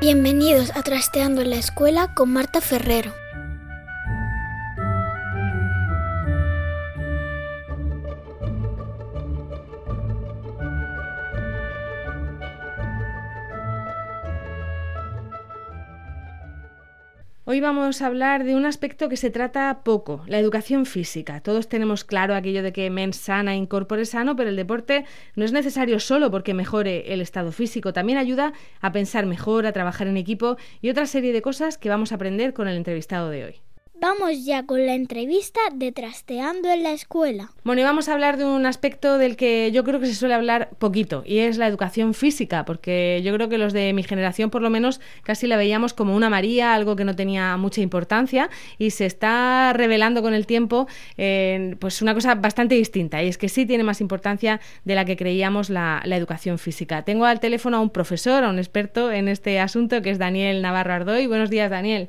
Bienvenidos 0.00 0.70
a 0.74 0.82
Trasteando 0.82 1.42
en 1.42 1.50
la 1.50 1.56
Escuela 1.56 2.14
con 2.14 2.32
Marta 2.32 2.60
Ferrero. 2.60 3.12
Hoy 17.52 17.58
vamos 17.58 18.00
a 18.00 18.06
hablar 18.06 18.44
de 18.44 18.54
un 18.54 18.64
aspecto 18.64 19.08
que 19.08 19.16
se 19.16 19.28
trata 19.28 19.80
poco, 19.82 20.22
la 20.28 20.38
educación 20.38 20.86
física. 20.86 21.40
Todos 21.40 21.68
tenemos 21.68 22.04
claro 22.04 22.36
aquello 22.36 22.62
de 22.62 22.72
que 22.72 22.88
mens 22.90 23.16
sana, 23.16 23.56
incorpore 23.56 24.04
sano, 24.04 24.36
pero 24.36 24.50
el 24.50 24.54
deporte 24.54 25.04
no 25.34 25.44
es 25.44 25.50
necesario 25.50 25.98
solo 25.98 26.30
porque 26.30 26.54
mejore 26.54 27.12
el 27.12 27.20
estado 27.20 27.50
físico, 27.50 27.92
también 27.92 28.18
ayuda 28.18 28.52
a 28.80 28.92
pensar 28.92 29.26
mejor, 29.26 29.66
a 29.66 29.72
trabajar 29.72 30.06
en 30.06 30.16
equipo 30.16 30.58
y 30.80 30.90
otra 30.90 31.06
serie 31.06 31.32
de 31.32 31.42
cosas 31.42 31.76
que 31.76 31.88
vamos 31.88 32.12
a 32.12 32.14
aprender 32.14 32.54
con 32.54 32.68
el 32.68 32.76
entrevistado 32.76 33.30
de 33.30 33.44
hoy. 33.44 33.69
Vamos 34.00 34.46
ya 34.46 34.64
con 34.64 34.86
la 34.86 34.94
entrevista 34.94 35.60
de 35.74 35.92
Trasteando 35.92 36.70
en 36.70 36.82
la 36.82 36.92
Escuela. 36.92 37.50
Bueno, 37.64 37.82
y 37.82 37.84
vamos 37.84 38.08
a 38.08 38.14
hablar 38.14 38.38
de 38.38 38.46
un 38.46 38.64
aspecto 38.64 39.18
del 39.18 39.36
que 39.36 39.70
yo 39.72 39.84
creo 39.84 40.00
que 40.00 40.06
se 40.06 40.14
suele 40.14 40.32
hablar 40.32 40.70
poquito, 40.78 41.22
y 41.26 41.40
es 41.40 41.58
la 41.58 41.66
educación 41.66 42.14
física, 42.14 42.64
porque 42.64 43.20
yo 43.22 43.34
creo 43.34 43.50
que 43.50 43.58
los 43.58 43.74
de 43.74 43.92
mi 43.92 44.02
generación, 44.02 44.48
por 44.48 44.62
lo 44.62 44.70
menos, 44.70 45.02
casi 45.22 45.46
la 45.46 45.58
veíamos 45.58 45.92
como 45.92 46.16
una 46.16 46.30
María, 46.30 46.72
algo 46.72 46.96
que 46.96 47.04
no 47.04 47.14
tenía 47.14 47.54
mucha 47.58 47.82
importancia, 47.82 48.48
y 48.78 48.88
se 48.92 49.04
está 49.04 49.74
revelando 49.74 50.22
con 50.22 50.32
el 50.32 50.46
tiempo 50.46 50.88
pues 51.78 52.00
una 52.00 52.14
cosa 52.14 52.36
bastante 52.36 52.76
distinta, 52.76 53.22
y 53.22 53.28
es 53.28 53.36
que 53.36 53.50
sí 53.50 53.66
tiene 53.66 53.84
más 53.84 54.00
importancia 54.00 54.62
de 54.86 54.94
la 54.94 55.04
que 55.04 55.18
creíamos 55.18 55.68
la, 55.68 56.00
la 56.06 56.16
educación 56.16 56.58
física. 56.58 57.02
Tengo 57.02 57.26
al 57.26 57.38
teléfono 57.38 57.76
a 57.76 57.80
un 57.80 57.90
profesor, 57.90 58.44
a 58.44 58.48
un 58.48 58.58
experto 58.58 59.12
en 59.12 59.28
este 59.28 59.60
asunto, 59.60 60.00
que 60.00 60.08
es 60.08 60.18
Daniel 60.18 60.62
Navarro 60.62 60.94
Ardoy. 60.94 61.26
Buenos 61.26 61.50
días, 61.50 61.70
Daniel. 61.70 62.08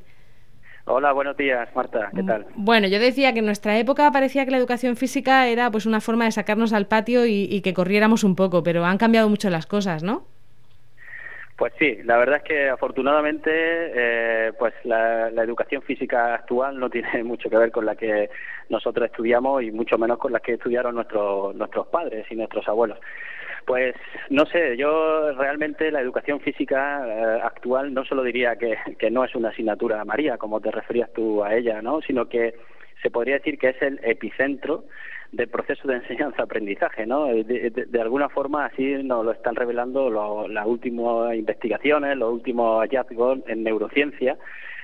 Hola, 0.94 1.14
buenos 1.14 1.38
días, 1.38 1.74
Marta. 1.74 2.12
¿Qué 2.14 2.22
tal? 2.22 2.46
Bueno, 2.54 2.86
yo 2.90 3.00
decía 3.00 3.32
que 3.32 3.40
en 3.40 3.46
nuestra 3.46 3.78
época 3.78 4.12
parecía 4.12 4.44
que 4.44 4.52
la 4.52 4.58
educación 4.58 4.98
física 4.98 5.48
era 5.48 5.72
pues 5.72 5.86
una 5.86 6.02
forma 6.02 6.26
de 6.26 6.32
sacarnos 6.32 6.74
al 6.74 6.88
patio 6.88 7.26
y, 7.26 7.62
que 7.62 7.74
corriéramos 7.74 8.26
un 8.26 8.36
poco, 8.36 8.62
pero 8.62 8.84
han 8.84 8.98
cambiado 8.98 9.30
mucho 9.30 9.50
las 9.50 9.66
cosas, 9.66 10.04
¿no? 10.04 10.26
Pues 11.56 11.72
sí, 11.80 12.00
la 12.04 12.18
verdad 12.18 12.38
es 12.38 12.44
que 12.44 12.70
afortunadamente 12.70 13.52
eh, 13.54 14.52
pues 14.60 14.74
la, 14.84 15.30
educación 15.30 15.82
física 15.82 16.36
actual 16.36 16.78
no 16.78 16.90
tiene 16.90 17.24
mucho 17.24 17.50
que 17.50 17.58
ver 17.58 17.72
con 17.72 17.86
la 17.86 17.96
que 17.96 18.30
nosotros 18.68 19.06
estudiamos 19.06 19.64
y 19.64 19.72
mucho 19.72 19.98
menos 19.98 20.18
con 20.18 20.34
la 20.34 20.42
que 20.42 20.56
estudiaron 20.56 20.96
nuestros 20.96 21.56
nuestros 21.56 21.88
padres 21.88 22.26
y 22.30 22.36
nuestros 22.36 22.68
abuelos. 22.68 23.00
Pues 23.66 23.96
no 24.30 24.46
sé, 24.46 24.76
yo 24.78 25.32
realmente 25.34 25.92
la 25.92 26.02
educación 26.02 26.40
física 26.40 27.06
eh, 27.06 27.42
actual 27.44 27.94
no 27.94 28.04
solo 28.06 28.24
diría 28.24 28.56
que, 28.56 28.78
que 28.98 29.12
no 29.12 29.24
es 29.24 29.36
una 29.36 29.50
asignatura 29.50 30.04
María, 30.04 30.38
como 30.38 30.60
te 30.60 30.72
referías 30.72 31.12
tú 31.14 31.44
a 31.44 31.56
ella, 31.56 31.82
¿no? 31.82 32.02
sino 32.02 32.28
que 32.28 32.56
se 33.02 33.10
podría 33.10 33.36
decir 33.36 33.58
que 33.58 33.70
es 33.70 33.82
el 33.82 34.00
epicentro 34.04 34.86
del 35.32 35.48
proceso 35.48 35.88
de 35.88 35.96
enseñanza-aprendizaje, 35.96 37.06
¿no? 37.06 37.26
De, 37.26 38.02
alguna 38.02 38.28
forma 38.28 38.66
así 38.66 38.84
nos 39.04 39.24
lo 39.24 39.32
están 39.32 39.56
revelando 39.56 40.10
las 40.48 40.66
últimas 40.68 41.34
investigaciones, 41.36 42.18
los 42.18 42.34
últimos 42.34 42.82
hallazgos 42.82 43.40
en 43.48 43.64
neurociencia 43.64 44.38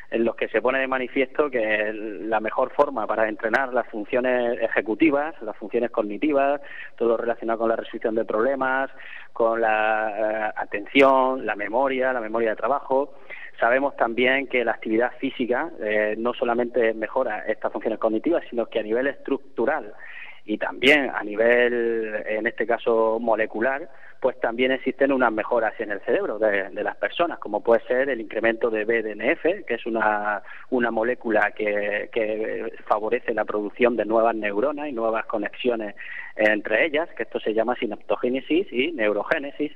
en 0.09 0.23
los 0.23 0.35
que 0.35 0.47
se 0.47 0.61
pone 0.61 0.79
de 0.79 0.87
manifiesto 0.87 1.49
que 1.49 1.91
la 1.93 2.39
mejor 2.39 2.71
forma 2.71 3.05
para 3.05 3.27
entrenar 3.27 3.73
las 3.73 3.87
funciones 3.87 4.59
ejecutivas, 4.61 5.35
las 5.41 5.55
funciones 5.57 5.91
cognitivas, 5.91 6.61
todo 6.95 7.17
relacionado 7.17 7.59
con 7.59 7.69
la 7.69 7.75
resolución 7.75 8.15
de 8.15 8.25
problemas, 8.25 8.89
con 9.33 9.59
la 9.59 10.49
eh, 10.49 10.53
atención, 10.55 11.45
la 11.45 11.55
memoria, 11.55 12.13
la 12.13 12.21
memoria 12.21 12.51
de 12.51 12.55
trabajo. 12.55 13.15
Sabemos 13.59 13.95
también 13.95 14.47
que 14.47 14.63
la 14.63 14.73
actividad 14.73 15.11
física 15.19 15.69
eh, 15.81 16.15
no 16.17 16.33
solamente 16.33 16.93
mejora 16.93 17.39
estas 17.47 17.71
funciones 17.71 17.99
cognitivas, 17.99 18.43
sino 18.49 18.67
que 18.67 18.79
a 18.79 18.83
nivel 18.83 19.07
estructural 19.07 19.93
y 20.47 20.57
también 20.57 21.11
a 21.13 21.23
nivel, 21.23 22.23
en 22.25 22.47
este 22.47 22.65
caso, 22.65 23.19
molecular, 23.19 23.89
pues 24.19 24.39
también 24.39 24.71
existen 24.71 25.11
unas 25.11 25.31
mejoras 25.31 25.79
en 25.79 25.91
el 25.91 25.99
cerebro 26.01 26.39
de, 26.39 26.71
las 26.71 26.95
personas, 26.95 27.37
como 27.37 27.61
puede 27.61 27.85
ser 27.85 28.09
el 28.09 28.19
incremento 28.19 28.71
de 28.71 28.85
BDNF, 28.85 29.65
que 29.67 29.75
es 29.75 29.85
una, 29.85 30.41
una 30.71 30.89
molécula 30.89 31.51
que, 31.51 32.09
que 32.11 32.73
favorece 32.85 33.33
la 33.33 33.45
producción 33.45 33.95
de 33.95 34.05
nuevas 34.05 34.35
neuronas 34.35 34.87
y 34.87 34.93
nuevas 34.93 35.25
conexiones 35.25 35.95
entre 36.37 36.85
ellas, 36.85 37.09
que 37.17 37.23
esto 37.23 37.39
se 37.39 37.53
llama 37.53 37.75
sinaptogénesis 37.75 38.71
y 38.71 38.91
neurogénesis. 38.91 39.71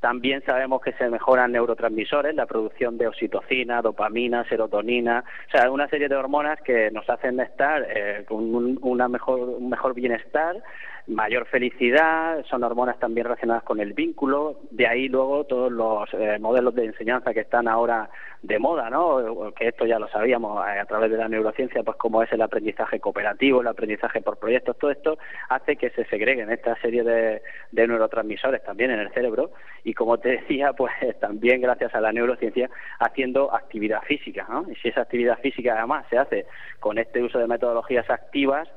También 0.00 0.42
sabemos 0.46 0.80
que 0.80 0.92
se 0.92 1.08
mejoran 1.10 1.52
neurotransmisores, 1.52 2.34
la 2.34 2.46
producción 2.46 2.98
de 2.98 3.08
oxitocina, 3.08 3.82
dopamina, 3.82 4.44
serotonina, 4.48 5.24
o 5.48 5.50
sea, 5.50 5.70
una 5.70 5.88
serie 5.88 6.08
de 6.08 6.14
hormonas 6.14 6.60
que 6.60 6.90
nos 6.92 7.08
hacen 7.10 7.40
estar 7.40 7.84
eh, 7.88 8.24
con 8.28 8.54
un, 8.54 8.78
una 8.82 9.08
mejor, 9.08 9.40
un 9.40 9.68
mejor 9.68 9.94
bienestar, 9.94 10.62
mayor 11.08 11.46
felicidad, 11.46 12.44
son 12.48 12.62
hormonas 12.64 12.98
también 12.98 13.24
relacionadas 13.24 13.62
con 13.62 13.80
el 13.80 13.94
vínculo, 13.94 14.60
de 14.70 14.86
ahí 14.86 15.08
luego 15.08 15.44
todos 15.44 15.72
los 15.72 16.08
eh, 16.12 16.38
modelos 16.38 16.74
de 16.74 16.84
enseñanza 16.84 17.32
que 17.32 17.40
están 17.40 17.66
ahora 17.66 18.10
de 18.42 18.58
moda, 18.58 18.88
¿no? 18.90 19.52
Que 19.54 19.68
esto 19.68 19.84
ya 19.86 19.98
lo 19.98 20.08
sabíamos 20.08 20.64
eh, 20.68 20.78
a 20.78 20.84
través 20.84 21.10
de 21.10 21.16
la 21.16 21.28
neurociencia, 21.28 21.82
pues 21.82 21.96
como 21.96 22.22
es 22.22 22.30
el 22.32 22.42
aprendizaje 22.42 23.00
cooperativo, 23.00 23.62
el 23.62 23.66
aprendizaje 23.66 24.20
por 24.20 24.38
proyectos, 24.38 24.78
todo 24.78 24.90
esto 24.90 25.18
hace 25.48 25.76
que 25.76 25.90
se 25.90 26.04
segreguen 26.04 26.50
esta 26.52 26.76
serie 26.80 27.02
de, 27.02 27.42
de 27.72 27.88
neurotransmisores 27.88 28.62
también 28.62 28.90
en 28.90 29.00
el 29.00 29.10
cerebro 29.12 29.50
y 29.84 29.94
como 29.94 30.18
te 30.18 30.28
decía, 30.30 30.72
pues 30.76 30.92
también 31.20 31.60
gracias 31.62 31.94
a 31.94 32.00
la 32.00 32.12
neurociencia 32.12 32.70
haciendo 33.00 33.54
actividad 33.54 34.02
física, 34.02 34.46
¿no? 34.48 34.66
Y 34.70 34.76
si 34.76 34.88
esa 34.88 35.00
actividad 35.02 35.38
física 35.38 35.74
además 35.76 36.06
se 36.10 36.18
hace 36.18 36.46
con 36.80 36.98
este 36.98 37.22
uso 37.22 37.38
de 37.38 37.46
metodologías 37.48 38.08
activas, 38.10 38.68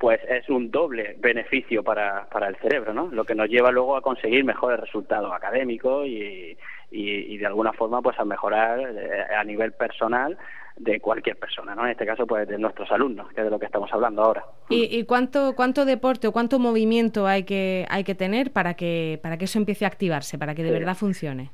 pues 0.00 0.18
es 0.26 0.48
un 0.48 0.70
doble 0.70 1.14
beneficio 1.18 1.84
para, 1.84 2.26
para 2.30 2.48
el 2.48 2.56
cerebro, 2.56 2.94
¿no? 2.94 3.10
Lo 3.12 3.24
que 3.24 3.34
nos 3.34 3.50
lleva 3.50 3.70
luego 3.70 3.96
a 3.96 4.00
conseguir 4.00 4.44
mejores 4.44 4.80
resultados 4.80 5.30
académicos 5.30 6.06
y, 6.06 6.56
y, 6.90 7.36
de 7.36 7.44
alguna 7.44 7.74
forma 7.74 8.00
pues 8.00 8.18
a 8.18 8.24
mejorar 8.24 8.80
eh, 8.80 9.34
a 9.38 9.44
nivel 9.44 9.72
personal 9.72 10.38
de 10.78 11.00
cualquier 11.00 11.38
persona, 11.38 11.74
¿no? 11.74 11.84
En 11.84 11.90
este 11.90 12.06
caso, 12.06 12.26
pues 12.26 12.48
de 12.48 12.56
nuestros 12.56 12.90
alumnos, 12.90 13.28
que 13.34 13.42
es 13.42 13.44
de 13.44 13.50
lo 13.50 13.58
que 13.58 13.66
estamos 13.66 13.92
hablando 13.92 14.22
ahora. 14.22 14.42
¿Y, 14.70 14.84
y 14.84 15.04
cuánto, 15.04 15.54
cuánto 15.54 15.84
deporte 15.84 16.28
o 16.28 16.32
cuánto 16.32 16.58
movimiento 16.58 17.26
hay 17.26 17.42
que, 17.42 17.84
hay 17.90 18.02
que 18.02 18.14
tener 18.14 18.52
para 18.52 18.72
que, 18.72 19.20
para 19.22 19.36
que 19.36 19.44
eso 19.44 19.58
empiece 19.58 19.84
a 19.84 19.88
activarse, 19.88 20.38
para 20.38 20.54
que 20.54 20.62
de 20.62 20.70
verdad 20.70 20.94
funcione? 20.94 21.50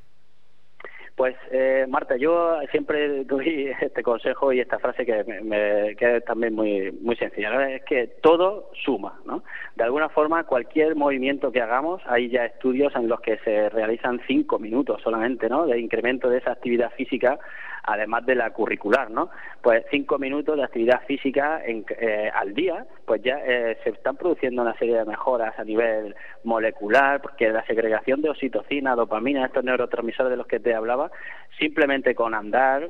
Pues, 1.17 1.35
eh, 1.51 1.87
Marta, 1.89 2.17
yo 2.19 2.59
siempre 2.71 3.25
doy 3.25 3.73
este 3.81 4.03
consejo 4.03 4.53
y 4.53 4.61
esta 4.61 4.79
frase 4.79 5.07
que 5.07 5.25
me, 5.25 5.97
queda 5.97 6.21
también 6.21 6.55
muy, 6.55 6.93
muy 7.01 7.17
sencilla. 7.17 7.51
La 7.51 7.71
es 7.73 7.85
que 7.85 8.07
todo 8.23 8.71
suma, 8.85 9.19
¿no? 9.25 9.43
De 9.77 9.85
alguna 9.85 10.11
forma, 10.11 10.45
cualquier 10.45 10.95
movimiento 10.95 11.51
que 11.51 11.63
hagamos, 11.63 12.03
hay 12.07 12.29
ya 12.29 12.45
estudios 12.45 12.95
en 12.95 13.09
los 13.09 13.21
que 13.21 13.39
se 13.39 13.71
realizan 13.71 14.21
cinco 14.27 14.59
minutos 14.59 15.01
solamente, 15.03 15.49
¿no? 15.49 15.67
De 15.67 15.81
incremento 15.81 16.29
de 16.29 16.39
esa 16.39 16.53
actividad 16.53 16.93
física 16.93 17.39
además 17.87 18.27
de 18.27 18.35
la 18.35 18.51
curricular, 18.51 19.11
¿no? 19.11 19.31
Pues 19.63 19.85
cinco 19.91 20.19
minutos 20.19 20.57
de 20.57 20.65
actividad 20.65 21.03
física 21.07 21.63
en, 21.65 21.85
eh, 21.99 22.31
al 22.35 22.53
día, 22.55 22.87
pues 23.05 23.23
ya 23.23 23.39
eh, 23.45 23.79
se 23.83 23.91
están 23.91 24.17
produciendo 24.17 24.63
una 24.63 24.75
serie 24.75 24.99
de 24.99 25.05
mejoras 25.05 25.59
a 25.59 25.65
nivel 25.65 26.15
molecular, 26.45 27.21
porque 27.21 27.49
la 27.49 27.65
segregación 27.65 28.23
de 28.23 28.31
oxitocina, 28.31 28.95
dopamina, 28.95 29.47
estos 29.47 29.65
neurotransmisores 29.65 30.31
de 30.31 30.37
los 30.37 30.47
que 30.47 30.61
te 30.61 30.75
hablaba, 30.75 31.11
simplemente 31.59 32.15
con 32.15 32.35
andar 32.35 32.89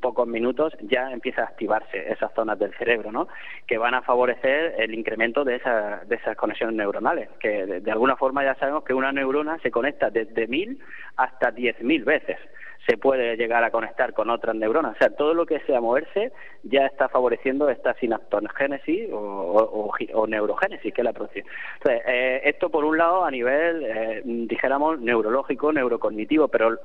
pocos 0.00 0.26
minutos 0.28 0.76
ya 0.82 1.10
empieza 1.10 1.42
a 1.42 1.46
activarse 1.46 2.12
esas 2.12 2.32
zonas 2.34 2.58
del 2.58 2.74
cerebro, 2.74 3.10
¿no? 3.10 3.28
Que 3.66 3.78
van 3.78 3.94
a 3.94 4.02
favorecer 4.02 4.74
el 4.78 4.94
incremento 4.94 5.44
de, 5.44 5.56
esa, 5.56 6.02
esas 6.10 6.36
conexiones 6.36 6.76
neuronales, 6.76 7.28
que 7.40 7.66
de, 7.66 7.80
de 7.80 7.90
alguna 7.90 8.16
forma 8.16 8.44
ya 8.44 8.54
sabemos 8.56 8.84
que 8.84 8.94
una 8.94 9.12
neurona 9.12 9.58
se 9.58 9.70
conecta 9.70 10.10
desde 10.10 10.46
mil 10.46 10.78
hasta 11.16 11.50
diez 11.50 11.80
mil 11.80 12.04
veces. 12.04 12.38
Se 12.86 12.96
puede 12.96 13.36
llegar 13.36 13.62
a 13.62 13.70
conectar 13.70 14.12
con 14.12 14.28
otras 14.30 14.56
neuronas. 14.56 14.96
O 14.96 14.98
sea, 14.98 15.10
todo 15.10 15.34
lo 15.34 15.46
que 15.46 15.60
sea 15.60 15.80
moverse 15.80 16.32
ya 16.64 16.86
está 16.86 17.08
favoreciendo 17.08 17.68
esta 17.68 17.94
sinaptogénesis 17.94 19.08
o, 19.12 20.26
neurogénesis, 20.26 20.92
que 20.92 21.00
es 21.00 21.04
la 21.04 21.12
producción. 21.12 21.46
Entonces, 21.74 22.02
eh, 22.06 22.40
esto 22.44 22.70
por 22.70 22.84
un 22.84 22.98
lado 22.98 23.24
a 23.24 23.30
nivel, 23.30 23.84
eh, 23.84 24.22
dijéramos, 24.24 25.00
neurológico, 25.00 25.72
neurocognitivo, 25.72 26.48
pero 26.48 26.78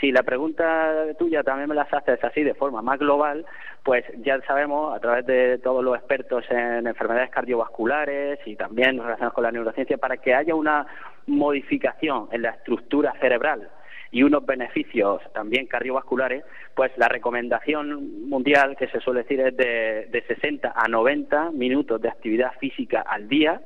si 0.00 0.10
la 0.10 0.22
pregunta 0.22 1.06
tuya 1.18 1.42
también 1.42 1.68
me 1.68 1.74
la 1.74 1.82
haces 1.82 2.22
así 2.24 2.42
de 2.42 2.54
forma 2.54 2.82
más 2.82 2.98
global, 2.98 3.44
pues 3.82 4.04
ya 4.18 4.40
sabemos 4.42 4.94
a 4.96 5.00
través 5.00 5.26
de 5.26 5.58
todos 5.58 5.84
los 5.84 5.96
expertos 5.96 6.44
en 6.50 6.86
enfermedades 6.86 7.30
cardiovasculares 7.30 8.38
y 8.46 8.56
también 8.56 8.98
relacionadas 8.98 9.34
con 9.34 9.44
la 9.44 9.52
neurociencia, 9.52 9.98
para 9.98 10.16
que 10.16 10.34
haya 10.34 10.54
una 10.54 10.86
modificación 11.26 12.28
en 12.32 12.42
la 12.42 12.50
estructura 12.50 13.12
cerebral 13.20 13.68
y 14.12 14.22
unos 14.22 14.46
beneficios 14.46 15.20
también 15.32 15.66
cardiovasculares, 15.66 16.44
pues 16.74 16.92
la 16.96 17.08
recomendación 17.08 18.28
mundial 18.28 18.76
que 18.76 18.86
se 18.88 19.00
suele 19.00 19.22
decir 19.22 19.40
es 19.40 19.56
de, 19.56 20.06
de 20.10 20.22
60 20.28 20.72
a 20.76 20.86
90 20.86 21.50
minutos 21.50 22.00
de 22.00 22.08
actividad 22.08 22.52
física 22.60 23.02
al 23.06 23.28
día, 23.28 23.60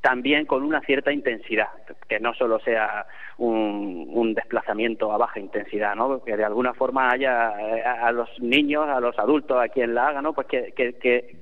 también 0.00 0.46
con 0.46 0.62
una 0.62 0.80
cierta 0.82 1.12
intensidad, 1.12 1.68
que 2.08 2.20
no 2.20 2.32
solo 2.34 2.60
sea 2.60 3.06
un, 3.38 4.34
desplazamiento 4.34 5.12
a 5.12 5.16
baja 5.16 5.40
intensidad, 5.40 5.94
¿no? 5.94 6.22
Que 6.22 6.36
de 6.36 6.44
alguna 6.44 6.74
forma 6.74 7.10
haya 7.10 7.52
eh, 7.58 7.82
a, 7.82 8.12
los 8.12 8.28
niños, 8.40 8.88
a 8.88 9.00
los 9.00 9.18
adultos, 9.18 9.58
a 9.60 9.68
quien 9.68 9.94
la 9.94 10.08
haga, 10.08 10.22
¿no? 10.22 10.32
Pues 10.32 10.46
que, 10.46 11.36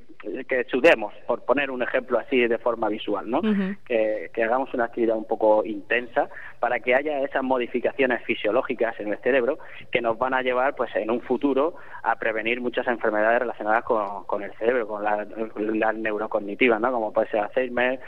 que 0.48 0.64
sudemos, 0.64 1.12
por 1.26 1.44
poner 1.44 1.70
un 1.70 1.82
ejemplo 1.82 2.18
así 2.18 2.46
de 2.46 2.58
forma 2.58 2.88
visual, 2.88 3.30
¿no? 3.30 3.40
que, 3.84 4.30
hagamos 4.42 4.72
una 4.74 4.84
actividad 4.84 5.16
un 5.16 5.26
poco 5.26 5.64
intensa 5.64 6.28
para 6.60 6.78
que 6.80 6.94
haya 6.94 7.20
esas 7.22 7.42
modificaciones 7.42 8.22
fisiológicas 8.24 8.98
en 9.00 9.08
el 9.08 9.18
cerebro 9.18 9.58
que 9.90 10.00
nos 10.00 10.18
van 10.18 10.34
a 10.34 10.42
llevar, 10.42 10.76
pues, 10.76 10.94
en 10.94 11.10
un 11.10 11.20
futuro 11.20 11.74
a 12.02 12.16
prevenir 12.16 12.60
muchas 12.60 12.86
enfermedades 12.86 13.40
relacionadas 13.40 13.84
con, 13.84 14.24
con 14.24 14.42
el 14.42 14.52
cerebro, 14.54 14.86
con 14.86 15.02
las 15.02 15.26
la 15.56 15.92
neurocognitivas, 15.92 16.80
¿no? 16.80 16.92
Como 16.92 17.12
puede 17.12 17.28
ser 17.28 17.40
Alzheimer, 17.40 18.00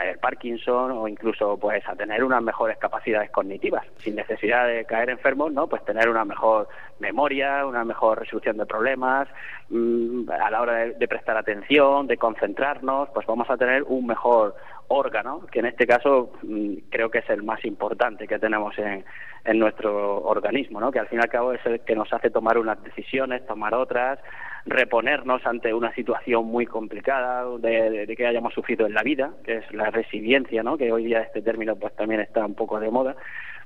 el 0.00 0.18
Parkinson 0.18 0.90
o 0.92 1.06
incluso 1.06 1.58
pues 1.58 1.86
a 1.86 1.94
tener 1.94 2.24
unas 2.24 2.42
mejores 2.42 2.78
capacidades 2.78 3.30
cognitivas. 3.30 3.86
Sin 3.98 4.16
necesidad 4.16 4.66
de 4.66 4.84
caer 4.84 5.10
enfermos 5.10 5.52
no 5.52 5.66
pues 5.66 5.84
tener 5.84 6.08
una 6.08 6.24
mejor 6.24 6.68
memoria 7.02 7.66
una 7.66 7.84
mejor 7.84 8.20
resolución 8.20 8.56
de 8.56 8.64
problemas 8.64 9.28
mm, 9.68 10.30
a 10.30 10.50
la 10.50 10.62
hora 10.62 10.74
de, 10.86 11.08
prestar 11.08 11.36
atención 11.36 12.06
de 12.06 12.16
concentrarnos 12.16 13.10
pues 13.12 13.26
vamos 13.26 13.50
a 13.50 13.56
tener 13.56 13.82
un 13.82 14.06
mejor 14.06 14.54
órgano 14.88 15.46
que 15.50 15.58
en 15.58 15.66
este 15.66 15.86
caso 15.86 16.32
mm, 16.42 16.74
creo 16.90 17.10
que 17.10 17.18
es 17.18 17.28
el 17.28 17.42
más 17.42 17.64
importante 17.64 18.26
que 18.26 18.38
tenemos 18.38 18.78
en, 18.78 19.04
en 19.44 19.58
nuestro 19.58 20.22
organismo 20.22 20.80
no 20.80 20.90
que 20.90 21.00
al 21.00 21.08
fin 21.08 21.18
y 21.18 21.22
al 21.22 21.28
cabo 21.28 21.52
es 21.52 21.64
el 21.66 21.80
que 21.80 21.96
nos 21.96 22.10
hace 22.12 22.30
tomar 22.30 22.56
unas 22.56 22.82
decisiones 22.82 23.44
tomar 23.46 23.74
otras 23.74 24.18
reponernos 24.64 25.44
ante 25.44 25.74
una 25.74 25.92
situación 25.94 26.46
muy 26.46 26.66
complicada 26.66 27.44
de, 27.58 28.14
que 28.16 28.26
hayamos 28.26 28.54
sufrido 28.54 28.86
en 28.86 28.94
la 28.94 29.02
vida, 29.02 29.32
que 29.44 29.56
es 29.56 29.72
la 29.72 29.90
resiliencia, 29.90 30.62
¿no? 30.62 30.78
que 30.78 30.92
hoy 30.92 31.04
día 31.04 31.20
este 31.20 31.42
término 31.42 31.76
pues 31.76 31.94
también 31.96 32.20
está 32.20 32.46
un 32.46 32.54
poco 32.54 32.78
de 32.78 32.90
moda, 32.90 33.16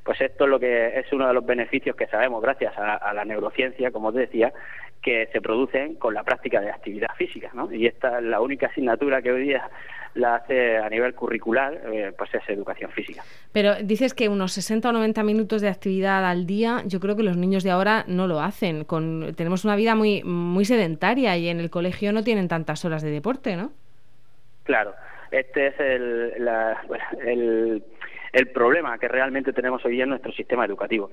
pues 0.06 0.20
esto 0.20 0.44
es 0.44 0.50
lo 0.50 0.60
que 0.60 0.98
es 0.98 1.12
uno 1.12 1.26
de 1.26 1.34
los 1.34 1.44
beneficios 1.44 1.96
que 1.96 2.06
sabemos 2.06 2.40
gracias 2.40 2.72
a, 2.78 3.12
la 3.12 3.25
neurociencia, 3.25 3.90
como 3.90 4.12
te 4.12 4.20
decía, 4.20 4.52
que 5.06 5.29
se 5.32 5.41
producen 5.41 5.94
con 5.94 6.14
la 6.14 6.25
práctica 6.25 6.61
de 6.61 6.69
actividad 6.69 7.14
física, 7.17 7.49
¿no? 7.55 7.73
Y 7.73 7.87
esta 7.87 8.19
es 8.19 8.25
la 8.25 8.41
única 8.41 8.67
asignatura 8.67 9.23
que 9.23 9.31
hoy 9.31 9.44
día 9.44 9.70
la 10.14 10.35
hace 10.35 10.79
a 10.79 10.91
nivel 10.91 11.14
curricular, 11.14 11.81
eh, 11.93 12.12
pues 12.19 12.35
es 12.35 12.43
educación 12.49 12.91
física. 12.91 13.23
Pero 13.53 13.76
dices 13.76 14.14
que 14.14 14.29
unos 14.29 14.50
60 14.55 14.88
o 14.88 14.93
90 14.93 15.23
minutos 15.23 15.62
de 15.62 15.69
actividad 15.69 16.29
al 16.29 16.44
día, 16.44 16.82
yo 16.87 16.99
creo 16.99 17.14
que 17.14 17.23
los 17.23 17.37
niños 17.37 17.62
de 17.62 17.70
ahora 17.70 18.05
no 18.08 18.26
lo 18.26 18.41
hacen. 18.41 18.82
Con, 18.82 19.32
tenemos 19.37 19.64
una 19.64 19.76
vida 19.76 19.94
muy, 19.94 20.25
muy 20.25 20.64
sedentaria 20.64 21.37
y 21.37 21.50
en 21.50 21.61
el 21.61 21.70
colegio 21.70 22.12
no 22.12 22.25
tienen 22.25 22.49
tantas 22.49 22.85
horas 22.85 23.03
de 23.03 23.11
deporte, 23.12 23.55
¿no? 23.55 23.70
Claro, 24.64 24.93
este 25.31 25.69
es 25.69 25.79
el, 25.79 26.32
el 27.25 27.85
el 28.37 28.49
problema 28.49 28.99
que 28.99 29.08
realmente 29.08 29.55
tenemos 29.55 29.82
hoy 29.87 29.93
día 29.93 30.03
en 30.03 30.11
nuestro 30.11 30.31
sistema 30.31 30.67
educativo. 30.67 31.11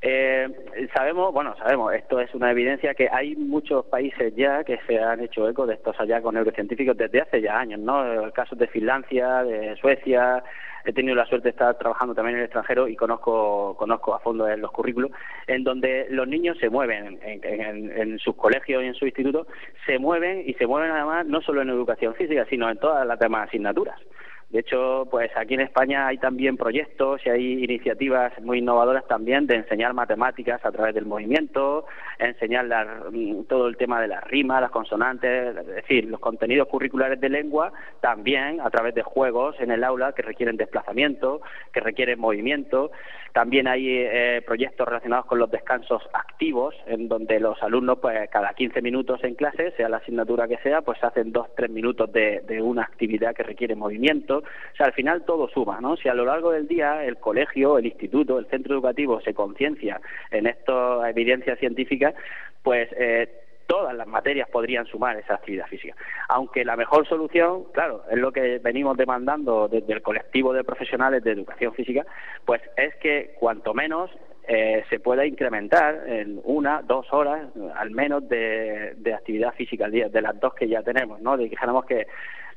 Eh, 0.00 0.48
sabemos, 0.94 1.32
bueno, 1.32 1.56
sabemos, 1.58 1.92
esto 1.92 2.20
es 2.20 2.32
una 2.34 2.52
evidencia 2.52 2.94
que 2.94 3.08
hay 3.10 3.34
muchos 3.34 3.84
países 3.86 4.32
ya 4.36 4.62
que 4.62 4.78
se 4.86 4.98
han 4.98 5.20
hecho 5.20 5.48
eco 5.48 5.66
de 5.66 5.74
estos 5.74 5.96
hallazgos 5.96 6.32
neurocientíficos 6.32 6.96
desde 6.96 7.20
hace 7.20 7.42
ya 7.42 7.58
años, 7.58 7.80
¿no? 7.80 8.30
Casos 8.32 8.58
de 8.58 8.68
Finlandia, 8.68 9.42
de 9.42 9.74
Suecia, 9.76 10.44
he 10.84 10.92
tenido 10.92 11.14
la 11.14 11.26
suerte 11.26 11.44
de 11.44 11.50
estar 11.50 11.76
trabajando 11.76 12.14
también 12.14 12.36
en 12.36 12.40
el 12.40 12.44
extranjero 12.44 12.88
y 12.88 12.96
conozco, 12.96 13.76
conozco 13.76 14.14
a 14.14 14.20
fondo 14.20 14.48
los 14.56 14.70
currículos, 14.70 15.10
en 15.46 15.64
donde 15.64 16.06
los 16.10 16.26
niños 16.26 16.56
se 16.58 16.70
mueven 16.70 17.18
en, 17.22 17.90
en, 17.90 18.18
sus 18.18 18.36
colegios 18.36 18.82
y 18.82 18.86
en 18.86 18.94
su 18.94 19.04
instituto, 19.04 19.46
se 19.84 19.98
mueven 19.98 20.44
y 20.46 20.54
se 20.54 20.66
mueven 20.66 20.90
además 20.90 21.26
no 21.26 21.42
solo 21.42 21.60
en 21.62 21.70
educación 21.70 22.14
física, 22.14 22.46
sino 22.48 22.70
en 22.70 22.78
todas 22.78 23.06
las 23.06 23.18
demás 23.18 23.48
asignaturas. 23.48 24.00
De 24.50 24.60
hecho, 24.60 25.06
pues 25.10 25.30
aquí 25.36 25.54
en 25.54 25.60
España 25.60 26.06
hay 26.06 26.16
también 26.16 26.56
proyectos 26.56 27.20
y 27.26 27.28
hay 27.28 27.64
iniciativas 27.64 28.32
muy 28.40 28.60
innovadoras 28.60 29.06
también 29.06 29.46
de 29.46 29.56
enseñar 29.56 29.92
matemáticas 29.92 30.64
a 30.64 30.72
través 30.72 30.94
del 30.94 31.04
movimiento, 31.04 31.84
enseñar 32.18 32.66
mm, 33.12 33.44
todo 33.44 33.68
el 33.68 33.76
tema 33.76 34.00
de 34.00 34.08
las 34.08 34.24
rimas, 34.24 34.62
las 34.62 34.70
consonantes, 34.70 35.54
es 35.54 35.66
decir, 35.66 36.06
los 36.06 36.18
contenidos 36.18 36.66
curriculares 36.68 37.20
de 37.20 37.28
lengua 37.28 37.72
también 38.00 38.62
a 38.62 38.70
través 38.70 38.94
de 38.94 39.02
juegos 39.02 39.54
en 39.60 39.70
el 39.70 39.84
aula 39.84 40.12
que 40.12 40.22
requieren 40.22 40.56
desplazamiento, 40.56 41.42
que 41.70 41.80
requieren 41.80 42.18
movimiento. 42.18 42.90
También 43.34 43.68
hay 43.68 43.86
eh, 43.86 44.42
proyectos 44.46 44.88
relacionados 44.88 45.26
con 45.26 45.38
los 45.38 45.50
descansos 45.50 46.02
activos, 46.14 46.74
en 46.86 47.08
donde 47.08 47.38
los 47.38 47.62
alumnos, 47.62 47.98
pues 48.00 48.28
cada 48.30 48.54
15 48.54 48.80
minutos 48.80 49.22
en 49.22 49.34
clase, 49.34 49.72
sea 49.72 49.90
la 49.90 49.98
asignatura 49.98 50.48
que 50.48 50.56
sea, 50.58 50.80
pues 50.80 51.04
hacen 51.04 51.32
dos, 51.32 51.48
tres 51.54 51.70
minutos 51.70 52.10
de, 52.10 52.40
de 52.48 52.62
una 52.62 52.82
actividad 52.82 53.34
que 53.34 53.42
requiere 53.42 53.76
movimiento 53.76 54.37
o 54.38 54.76
sea, 54.76 54.86
al 54.86 54.92
final 54.92 55.24
todo 55.24 55.48
suma, 55.48 55.80
¿no? 55.80 55.96
Si 55.96 56.08
a 56.08 56.14
lo 56.14 56.24
largo 56.24 56.52
del 56.52 56.68
día 56.68 57.04
el 57.04 57.16
colegio, 57.18 57.78
el 57.78 57.86
instituto, 57.86 58.38
el 58.38 58.46
centro 58.46 58.74
educativo 58.74 59.20
se 59.20 59.34
conciencia 59.34 60.00
en 60.30 60.46
esta 60.46 61.08
evidencia 61.10 61.56
científica, 61.56 62.14
pues 62.62 62.88
eh, 62.96 63.28
todas 63.68 63.94
las 63.94 64.06
materias 64.06 64.48
podrían 64.48 64.86
sumar 64.86 65.16
esa 65.16 65.34
actividad 65.34 65.66
física. 65.66 65.94
Aunque 66.28 66.64
la 66.64 66.74
mejor 66.74 67.06
solución, 67.06 67.64
claro, 67.72 68.02
es 68.10 68.18
lo 68.18 68.32
que 68.32 68.58
venimos 68.58 68.96
demandando 68.96 69.68
desde 69.68 69.92
el 69.92 70.02
colectivo 70.02 70.52
de 70.52 70.64
profesionales 70.64 71.22
de 71.22 71.32
educación 71.32 71.74
física, 71.74 72.06
pues 72.44 72.62
es 72.76 72.94
que 72.96 73.34
cuanto 73.38 73.74
menos 73.74 74.10
eh, 74.50 74.82
se 74.88 74.98
pueda 74.98 75.26
incrementar 75.26 76.04
en 76.06 76.40
una, 76.44 76.80
dos 76.80 77.06
horas 77.12 77.48
al 77.76 77.90
menos 77.90 78.26
de, 78.26 78.96
actividad 79.14 79.52
física 79.52 79.84
al 79.84 79.92
día, 79.92 80.08
de 80.08 80.22
las 80.22 80.40
dos 80.40 80.54
que 80.54 80.66
ya 80.66 80.82
tenemos, 80.82 81.20
¿no? 81.20 81.36
Dijéramos 81.36 81.84
que 81.84 82.06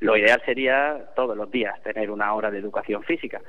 lo 0.02 0.18
ideal 0.18 0.42
sería 0.46 1.00
todos 1.16 1.38
los 1.38 1.50
días 1.50 1.82
tener 1.84 2.12
una 2.12 2.34
hora 2.34 2.52
de 2.52 2.58
educación 2.58 3.04
física 3.04 3.40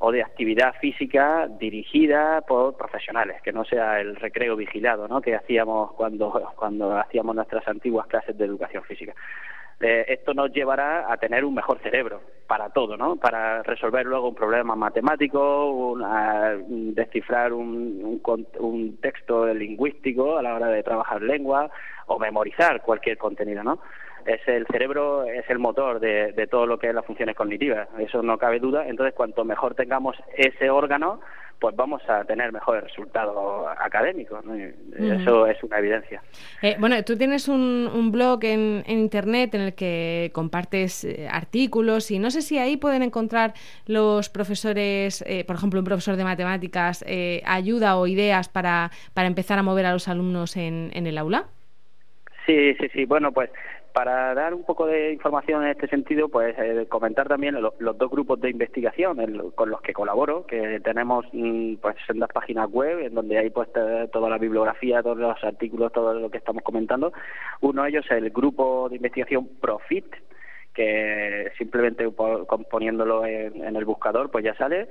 o 0.00 0.10
de 0.10 0.22
actividad 0.22 0.74
física 0.80 1.48
dirigida 1.58 2.40
por 2.42 2.76
profesionales, 2.76 3.42
que 3.42 3.52
no 3.52 3.64
sea 3.64 4.00
el 4.00 4.16
recreo 4.16 4.56
vigilado, 4.56 5.06
¿no? 5.06 5.20
Que 5.20 5.34
hacíamos 5.34 5.92
cuando, 5.92 6.52
cuando 6.56 6.96
hacíamos 6.96 7.36
nuestras 7.36 7.66
antiguas 7.68 8.06
clases 8.06 8.36
de 8.38 8.44
educación 8.44 8.82
física. 8.84 9.14
Eh, 9.80 10.06
esto 10.08 10.34
nos 10.34 10.50
llevará 10.52 11.12
a 11.12 11.16
tener 11.18 11.44
un 11.44 11.54
mejor 11.54 11.78
cerebro 11.80 12.20
para 12.46 12.70
todo, 12.70 12.96
¿no? 12.96 13.16
Para 13.16 13.62
resolver 13.62 14.06
luego 14.06 14.28
un 14.28 14.34
problema 14.34 14.74
matemático, 14.74 15.96
descifrar 16.68 17.52
un, 17.52 18.20
un, 18.58 18.96
texto 18.96 19.46
lingüístico 19.52 20.38
a 20.38 20.42
la 20.42 20.54
hora 20.54 20.68
de 20.68 20.82
trabajar 20.82 21.22
lengua 21.22 21.70
o 22.06 22.18
memorizar 22.18 22.80
cualquier 22.82 23.18
contenido, 23.18 23.62
¿no? 23.62 23.80
Es 24.28 24.46
el 24.46 24.66
cerebro 24.66 25.24
es 25.24 25.48
el 25.48 25.58
motor 25.58 26.00
de, 26.00 26.32
de 26.32 26.46
todo 26.46 26.66
lo 26.66 26.78
que 26.78 26.88
es 26.88 26.94
las 26.94 27.06
funciones 27.06 27.34
cognitivas, 27.34 27.88
eso 27.98 28.22
no 28.22 28.38
cabe 28.38 28.60
duda. 28.60 28.86
Entonces, 28.86 29.14
cuanto 29.14 29.44
mejor 29.44 29.74
tengamos 29.74 30.16
ese 30.36 30.70
órgano, 30.70 31.20
pues 31.58 31.74
vamos 31.74 32.02
a 32.08 32.24
tener 32.24 32.52
mejores 32.52 32.84
resultados 32.84 33.66
académicos. 33.78 34.44
Eso 34.96 35.46
es 35.46 35.62
una 35.62 35.78
evidencia. 35.78 36.22
Eh, 36.62 36.76
bueno, 36.78 37.02
tú 37.04 37.16
tienes 37.16 37.48
un, 37.48 38.10
blog 38.12 38.44
en, 38.44 38.84
Internet 38.86 39.54
en 39.54 39.60
el 39.62 39.74
que 39.74 40.30
compartes 40.32 41.04
eh, 41.04 41.28
artículos 41.30 42.10
y 42.10 42.18
no 42.18 42.30
sé 42.30 42.42
si 42.42 42.58
ahí 42.58 42.76
pueden 42.76 43.02
encontrar 43.02 43.54
los 43.86 44.28
profesores, 44.28 45.24
eh, 45.26 45.44
por 45.44 45.56
ejemplo, 45.56 45.80
un 45.80 45.86
profesor 45.86 46.16
de 46.16 46.24
matemáticas, 46.24 47.04
ayuda 47.44 47.96
o 47.96 48.06
ideas 48.06 48.48
para, 48.48 48.90
para 49.14 49.28
empezar 49.28 49.58
a 49.58 49.62
mover 49.62 49.86
a 49.86 49.92
los 49.92 50.08
alumnos 50.08 50.56
en, 50.56 50.90
en 50.94 51.06
el 51.06 51.18
aula. 51.18 51.46
Sí, 52.46 52.74
sí, 52.74 52.88
sí. 52.92 53.04
Bueno, 53.04 53.32
pues 53.32 53.50
para 53.98 54.32
dar 54.32 54.54
un 54.54 54.62
poco 54.62 54.86
de 54.86 55.12
información 55.12 55.64
en 55.64 55.70
este 55.70 55.88
sentido, 55.88 56.28
pues 56.28 56.54
eh, 56.56 56.86
comentar 56.88 57.26
también 57.26 57.60
los 57.60 57.98
dos 57.98 58.08
grupos 58.08 58.40
de 58.40 58.48
investigación 58.48 59.50
con 59.56 59.70
los 59.70 59.80
que 59.80 59.92
colaboro, 59.92 60.46
que 60.46 60.78
tenemos 60.84 61.26
mm, 61.32 61.78
pues 61.82 61.96
en 62.08 62.20
las 62.20 62.28
páginas 62.28 62.70
web, 62.70 63.00
en 63.00 63.12
donde 63.12 63.38
hay 63.38 63.50
pues 63.50 63.68
toda 63.72 64.30
la 64.30 64.38
bibliografía, 64.38 65.02
todos 65.02 65.18
los 65.18 65.42
artículos, 65.42 65.90
todo 65.92 66.14
lo 66.14 66.30
que 66.30 66.38
estamos 66.38 66.62
comentando. 66.62 67.12
Uno 67.60 67.82
de 67.82 67.88
ellos 67.88 68.04
es 68.04 68.18
el 68.18 68.30
grupo 68.30 68.88
de 68.88 68.94
investigación 68.94 69.48
Profit, 69.60 70.06
que 70.72 71.50
simplemente 71.58 72.08
poniéndolo 72.70 73.26
en, 73.26 73.64
en 73.64 73.74
el 73.74 73.84
buscador, 73.84 74.30
pues 74.30 74.44
ya 74.44 74.54
sale. 74.54 74.86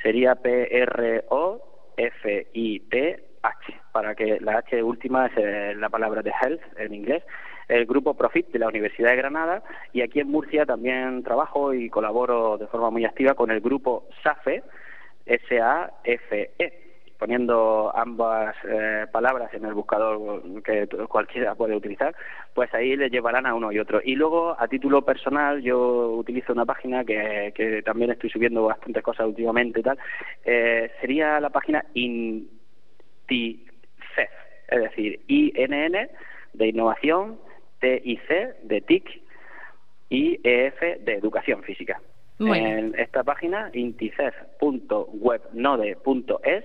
Sería 0.00 0.36
P 0.36 0.78
R 0.80 1.24
O 1.28 1.92
F 1.96 2.46
I 2.52 2.78
T 2.88 3.24
H, 3.42 3.80
para 3.90 4.14
que 4.14 4.38
la 4.38 4.58
H 4.58 4.80
última 4.80 5.26
es 5.26 5.32
eh, 5.38 5.74
la 5.76 5.88
palabra 5.88 6.22
de 6.22 6.30
health 6.40 6.62
en 6.78 6.94
inglés, 6.94 7.24
el 7.68 7.86
grupo 7.86 8.14
Profit 8.14 8.48
de 8.48 8.58
la 8.58 8.68
Universidad 8.68 9.10
de 9.10 9.16
Granada 9.16 9.62
y 9.92 10.02
aquí 10.02 10.20
en 10.20 10.30
Murcia 10.30 10.66
también 10.66 11.22
trabajo 11.22 11.74
y 11.74 11.88
colaboro 11.88 12.58
de 12.58 12.66
forma 12.66 12.90
muy 12.90 13.04
activa 13.04 13.34
con 13.34 13.50
el 13.50 13.60
grupo 13.60 14.08
SAFE, 14.22 14.62
S-A-F-E 15.26 16.84
poniendo 17.18 17.90
ambas 17.96 18.54
eh, 18.68 19.06
palabras 19.10 19.52
en 19.54 19.64
el 19.64 19.72
buscador 19.72 20.42
que 20.62 20.86
cualquiera 21.08 21.54
puede 21.54 21.74
utilizar, 21.74 22.14
pues 22.52 22.72
ahí 22.74 22.96
le 22.96 23.08
llevarán 23.08 23.46
a 23.46 23.54
uno 23.54 23.72
y 23.72 23.78
otro. 23.78 24.00
Y 24.04 24.14
luego, 24.14 24.54
a 24.58 24.68
título 24.68 25.02
personal, 25.06 25.62
yo 25.62 26.10
utilizo 26.10 26.52
una 26.52 26.66
página 26.66 27.02
que, 27.04 27.52
que 27.54 27.82
también 27.82 28.10
estoy 28.10 28.30
subiendo 28.30 28.64
bastantes 28.64 29.02
cosas 29.02 29.26
últimamente 29.26 29.80
y 29.80 29.82
tal, 29.82 29.98
eh, 30.44 30.90
sería 31.00 31.40
la 31.40 31.50
página 31.50 31.84
INTICEF, 31.94 32.50
es 34.68 34.80
decir, 34.82 35.20
INN 35.26 36.10
de 36.52 36.66
innovación, 36.66 37.38
TIC 37.84 38.28
de 38.62 38.80
TIC 38.80 39.22
y 40.10 40.40
EF 40.42 40.80
de 41.00 41.14
educación 41.14 41.62
física. 41.62 42.00
En 42.40 42.96
esta 42.98 43.22
página, 43.22 43.70
inticef.webnode.es, 43.72 46.64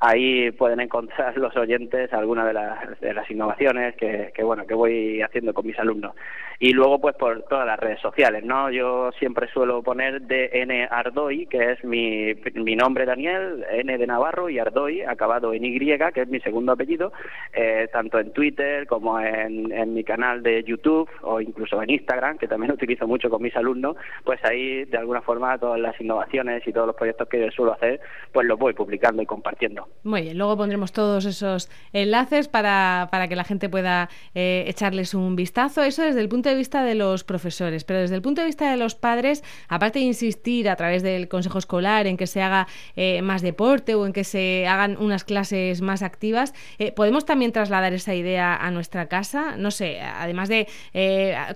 ahí 0.00 0.50
pueden 0.52 0.80
encontrar 0.80 1.36
los 1.38 1.56
oyentes 1.56 2.12
algunas 2.12 2.46
de 2.46 2.52
las, 2.52 3.00
de 3.00 3.14
las 3.14 3.30
innovaciones 3.30 3.96
que, 3.96 4.32
que, 4.34 4.42
bueno 4.42 4.66
que 4.66 4.74
voy 4.74 5.22
haciendo 5.22 5.54
con 5.54 5.66
mis 5.66 5.78
alumnos 5.78 6.14
y 6.60 6.72
luego 6.72 7.00
pues 7.00 7.14
por 7.16 7.42
todas 7.44 7.66
las 7.66 7.78
redes 7.78 8.00
sociales 8.00 8.44
no 8.44 8.70
yo 8.70 9.10
siempre 9.18 9.48
suelo 9.52 9.82
poner 9.82 10.22
DN 10.22 10.88
Ardoy 10.90 11.46
que 11.46 11.72
es 11.72 11.84
mi, 11.84 12.34
mi 12.54 12.74
nombre 12.74 13.06
Daniel 13.06 13.64
N 13.70 13.96
de 13.96 14.06
Navarro 14.06 14.48
y 14.48 14.58
Ardoy 14.58 15.02
acabado 15.02 15.54
en 15.54 15.64
Y 15.64 15.78
que 15.78 16.22
es 16.22 16.28
mi 16.28 16.40
segundo 16.40 16.72
apellido 16.72 17.12
eh, 17.52 17.88
tanto 17.92 18.18
en 18.18 18.32
Twitter 18.32 18.86
como 18.86 19.20
en, 19.20 19.70
en 19.72 19.94
mi 19.94 20.02
canal 20.02 20.42
de 20.42 20.64
YouTube 20.64 21.08
o 21.22 21.40
incluso 21.40 21.80
en 21.82 21.90
Instagram 21.90 22.38
que 22.38 22.48
también 22.48 22.72
utilizo 22.72 23.06
mucho 23.06 23.30
con 23.30 23.42
mis 23.42 23.54
alumnos 23.54 23.96
pues 24.24 24.44
ahí 24.44 24.84
de 24.84 24.98
alguna 24.98 25.22
forma 25.22 25.58
todas 25.58 25.78
las 25.78 25.98
innovaciones 26.00 26.66
y 26.66 26.72
todos 26.72 26.88
los 26.88 26.96
proyectos 26.96 27.28
que 27.28 27.50
suelo 27.52 27.72
hacer 27.72 28.00
pues 28.32 28.46
los 28.46 28.58
voy 28.58 28.72
publicando 28.72 29.22
y 29.22 29.26
compartiendo 29.26 29.86
muy 30.02 30.22
bien, 30.22 30.38
luego 30.38 30.56
pondremos 30.56 30.92
todos 30.92 31.24
esos 31.24 31.70
enlaces 31.92 32.48
para, 32.48 33.08
para 33.10 33.28
que 33.28 33.36
la 33.36 33.44
gente 33.44 33.68
pueda 33.68 34.08
eh, 34.34 34.64
echarles 34.66 35.14
un 35.14 35.36
vistazo. 35.36 35.82
Eso 35.82 36.02
desde 36.02 36.20
el 36.20 36.28
punto 36.28 36.47
de 36.48 36.56
vista 36.56 36.82
de 36.82 36.94
los 36.94 37.24
profesores, 37.24 37.84
pero 37.84 38.00
desde 38.00 38.14
el 38.14 38.22
punto 38.22 38.40
de 38.40 38.46
vista 38.46 38.70
de 38.70 38.76
los 38.76 38.94
padres, 38.94 39.42
aparte 39.68 39.98
de 39.98 40.06
insistir 40.06 40.68
a 40.68 40.76
través 40.76 41.02
del 41.02 41.28
consejo 41.28 41.58
escolar 41.58 42.06
en 42.06 42.16
que 42.16 42.26
se 42.26 42.42
haga 42.42 42.66
eh, 42.96 43.22
más 43.22 43.42
deporte 43.42 43.94
o 43.94 44.06
en 44.06 44.12
que 44.12 44.24
se 44.24 44.66
hagan 44.66 44.96
unas 44.98 45.24
clases 45.24 45.80
más 45.80 46.02
activas, 46.02 46.54
eh, 46.78 46.92
¿podemos 46.92 47.24
también 47.24 47.52
trasladar 47.52 47.92
esa 47.92 48.14
idea 48.14 48.56
a 48.56 48.70
nuestra 48.70 49.06
casa? 49.06 49.56
No 49.56 49.70
sé, 49.70 50.00
además 50.00 50.48
de 50.48 50.66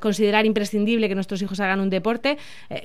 considerar 0.00 0.46
imprescindible 0.46 1.08
que 1.08 1.14
nuestros 1.14 1.42
hijos 1.42 1.60
hagan 1.60 1.80
un 1.80 1.90
deporte, 1.90 2.38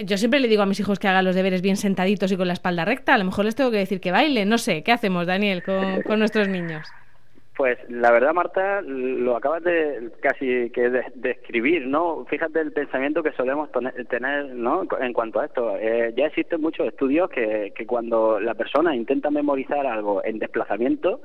yo 0.03 0.17
siempre 0.17 0.39
le 0.39 0.47
digo 0.47 0.61
a 0.61 0.65
mis 0.65 0.79
hijos 0.79 0.99
que 0.99 1.07
hagan 1.07 1.25
los 1.25 1.35
deberes 1.35 1.61
bien 1.61 1.77
sentaditos 1.77 2.31
y 2.31 2.37
con 2.37 2.47
la 2.47 2.53
espalda 2.53 2.85
recta, 2.85 3.13
a 3.13 3.17
lo 3.17 3.25
mejor 3.25 3.45
les 3.45 3.55
tengo 3.55 3.71
que 3.71 3.77
decir 3.77 3.99
que 3.99 4.11
bailen, 4.11 4.49
no 4.49 4.57
sé, 4.57 4.83
¿qué 4.83 4.91
hacemos, 4.91 5.27
Daniel, 5.27 5.63
con, 5.63 6.19
nuestros 6.19 6.47
niños? 6.47 6.87
Pues 7.57 7.79
la 7.89 8.11
verdad, 8.11 8.35
Marta, 8.35 8.83
lo 8.83 9.35
acabas 9.35 9.63
de 9.63 10.11
casi 10.21 10.69
que 10.69 10.91
describir, 11.15 11.87
¿no? 11.87 12.23
Fíjate 12.29 12.59
el 12.61 12.71
pensamiento 12.71 13.23
que 13.23 13.31
solemos 13.31 13.69
tener, 14.09 14.53
¿no? 14.53 14.83
En 14.99 15.11
cuanto 15.11 15.39
a 15.39 15.45
esto, 15.45 15.75
eh, 15.75 16.13
ya 16.15 16.27
existen 16.27 16.61
muchos 16.61 16.85
estudios 16.85 17.31
que, 17.31 17.73
que 17.75 17.87
cuando 17.87 18.39
la 18.39 18.53
persona 18.53 18.95
intenta 18.95 19.31
memorizar 19.31 19.87
algo 19.87 20.23
en 20.23 20.37
desplazamiento, 20.37 21.19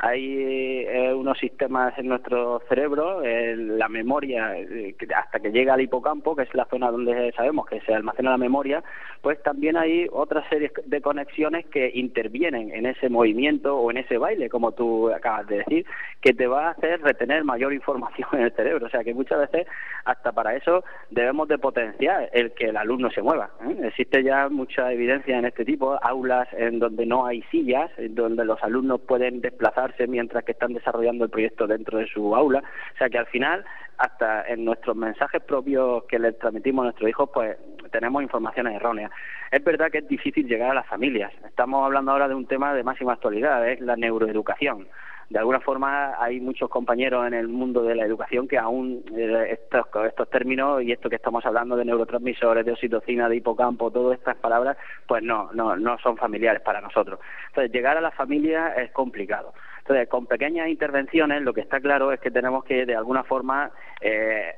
hay 0.00 0.84
eh, 0.86 1.12
unos 1.12 1.38
sistemas 1.38 1.96
en 1.98 2.08
nuestro 2.08 2.62
cerebro, 2.68 3.20
la 3.22 3.88
memoria, 3.88 4.56
eh, 4.56 4.94
hasta 5.14 5.40
que 5.40 5.50
llega 5.50 5.74
al 5.74 5.80
hipocampo, 5.80 6.36
que 6.36 6.42
es 6.42 6.54
la 6.54 6.66
zona 6.66 6.90
donde 6.90 7.32
sabemos 7.32 7.66
que 7.66 7.80
se 7.80 7.94
almacena 7.94 8.30
la 8.30 8.38
memoria, 8.38 8.82
pues 9.20 9.42
también 9.42 9.76
hay 9.76 10.06
otra 10.12 10.48
serie 10.48 10.70
de 10.86 11.00
conexiones 11.00 11.66
que 11.66 11.90
intervienen 11.94 12.70
en 12.70 12.86
ese 12.86 13.08
movimiento 13.08 13.76
o 13.76 13.90
en 13.90 13.98
ese 13.98 14.18
baile, 14.18 14.48
como 14.48 14.72
tú 14.72 15.10
acabas 15.10 15.46
de 15.48 15.58
decir, 15.58 15.86
que 16.20 16.32
te 16.32 16.46
va 16.46 16.68
a 16.68 16.70
hacer 16.70 17.00
retener 17.02 17.44
mayor 17.44 17.72
información 17.72 18.28
en 18.32 18.42
el 18.42 18.52
cerebro. 18.52 18.86
O 18.86 18.90
sea 18.90 19.02
que 19.02 19.14
muchas 19.14 19.38
veces, 19.40 19.66
hasta 20.04 20.32
para 20.32 20.54
eso, 20.54 20.84
debemos 21.10 21.48
de 21.48 21.58
potenciar 21.58 22.30
el 22.32 22.52
que 22.52 22.66
el 22.66 22.76
alumno 22.76 23.10
se 23.10 23.22
mueva. 23.22 23.50
¿eh? 23.68 23.76
Existe 23.84 24.22
ya 24.22 24.48
mucha 24.48 24.92
evidencia 24.92 25.38
en 25.38 25.44
este 25.44 25.64
tipo, 25.64 25.98
aulas 26.02 26.48
en 26.52 26.78
donde 26.78 27.06
no 27.06 27.26
hay 27.26 27.42
sillas, 27.50 27.90
en 27.98 28.14
donde 28.14 28.44
los 28.44 28.62
alumnos 28.62 29.00
pueden 29.00 29.40
desplazar 29.40 29.87
mientras 30.08 30.44
que 30.44 30.52
están 30.52 30.72
desarrollando 30.72 31.24
el 31.24 31.30
proyecto 31.30 31.66
dentro 31.66 31.98
de 31.98 32.06
su 32.06 32.34
aula. 32.34 32.62
O 32.94 32.98
sea 32.98 33.08
que 33.08 33.18
al 33.18 33.26
final, 33.26 33.64
hasta 33.98 34.46
en 34.46 34.64
nuestros 34.64 34.96
mensajes 34.96 35.42
propios 35.42 36.04
que 36.04 36.18
les 36.18 36.38
transmitimos 36.38 36.82
a 36.82 36.86
nuestros 36.86 37.08
hijos, 37.08 37.30
pues 37.32 37.56
tenemos 37.90 38.22
informaciones 38.22 38.74
erróneas. 38.74 39.10
Es 39.50 39.64
verdad 39.64 39.90
que 39.90 39.98
es 39.98 40.08
difícil 40.08 40.46
llegar 40.46 40.70
a 40.70 40.74
las 40.74 40.86
familias. 40.86 41.32
Estamos 41.46 41.84
hablando 41.84 42.12
ahora 42.12 42.28
de 42.28 42.34
un 42.34 42.46
tema 42.46 42.74
de 42.74 42.84
máxima 42.84 43.14
actualidad, 43.14 43.68
es 43.68 43.80
la 43.80 43.96
neuroeducación 43.96 44.86
de 45.30 45.38
alguna 45.38 45.60
forma 45.60 46.14
hay 46.18 46.40
muchos 46.40 46.70
compañeros 46.70 47.26
en 47.26 47.34
el 47.34 47.48
mundo 47.48 47.82
de 47.82 47.94
la 47.94 48.04
educación 48.04 48.48
que 48.48 48.56
aún 48.56 49.04
eh, 49.14 49.58
estos, 49.60 49.86
estos 50.06 50.30
términos 50.30 50.82
y 50.82 50.92
esto 50.92 51.10
que 51.10 51.16
estamos 51.16 51.44
hablando 51.44 51.76
de 51.76 51.84
neurotransmisores, 51.84 52.64
de 52.64 52.72
oxitocina, 52.72 53.28
de 53.28 53.36
hipocampo, 53.36 53.90
todas 53.90 54.18
estas 54.18 54.36
palabras, 54.36 54.78
pues 55.06 55.22
no, 55.22 55.50
no, 55.52 55.76
no 55.76 55.98
son 55.98 56.16
familiares 56.16 56.62
para 56.62 56.80
nosotros. 56.80 57.20
Entonces, 57.48 57.72
llegar 57.72 57.98
a 57.98 58.00
la 58.00 58.10
familia 58.10 58.68
es 58.74 58.90
complicado. 58.92 59.52
Entonces, 59.88 60.10
con 60.10 60.26
pequeñas 60.26 60.68
intervenciones, 60.68 61.40
lo 61.40 61.54
que 61.54 61.62
está 61.62 61.80
claro 61.80 62.12
es 62.12 62.20
que 62.20 62.30
tenemos 62.30 62.62
que, 62.62 62.84
de 62.84 62.94
alguna 62.94 63.24
forma, 63.24 63.70
eh, 64.02 64.52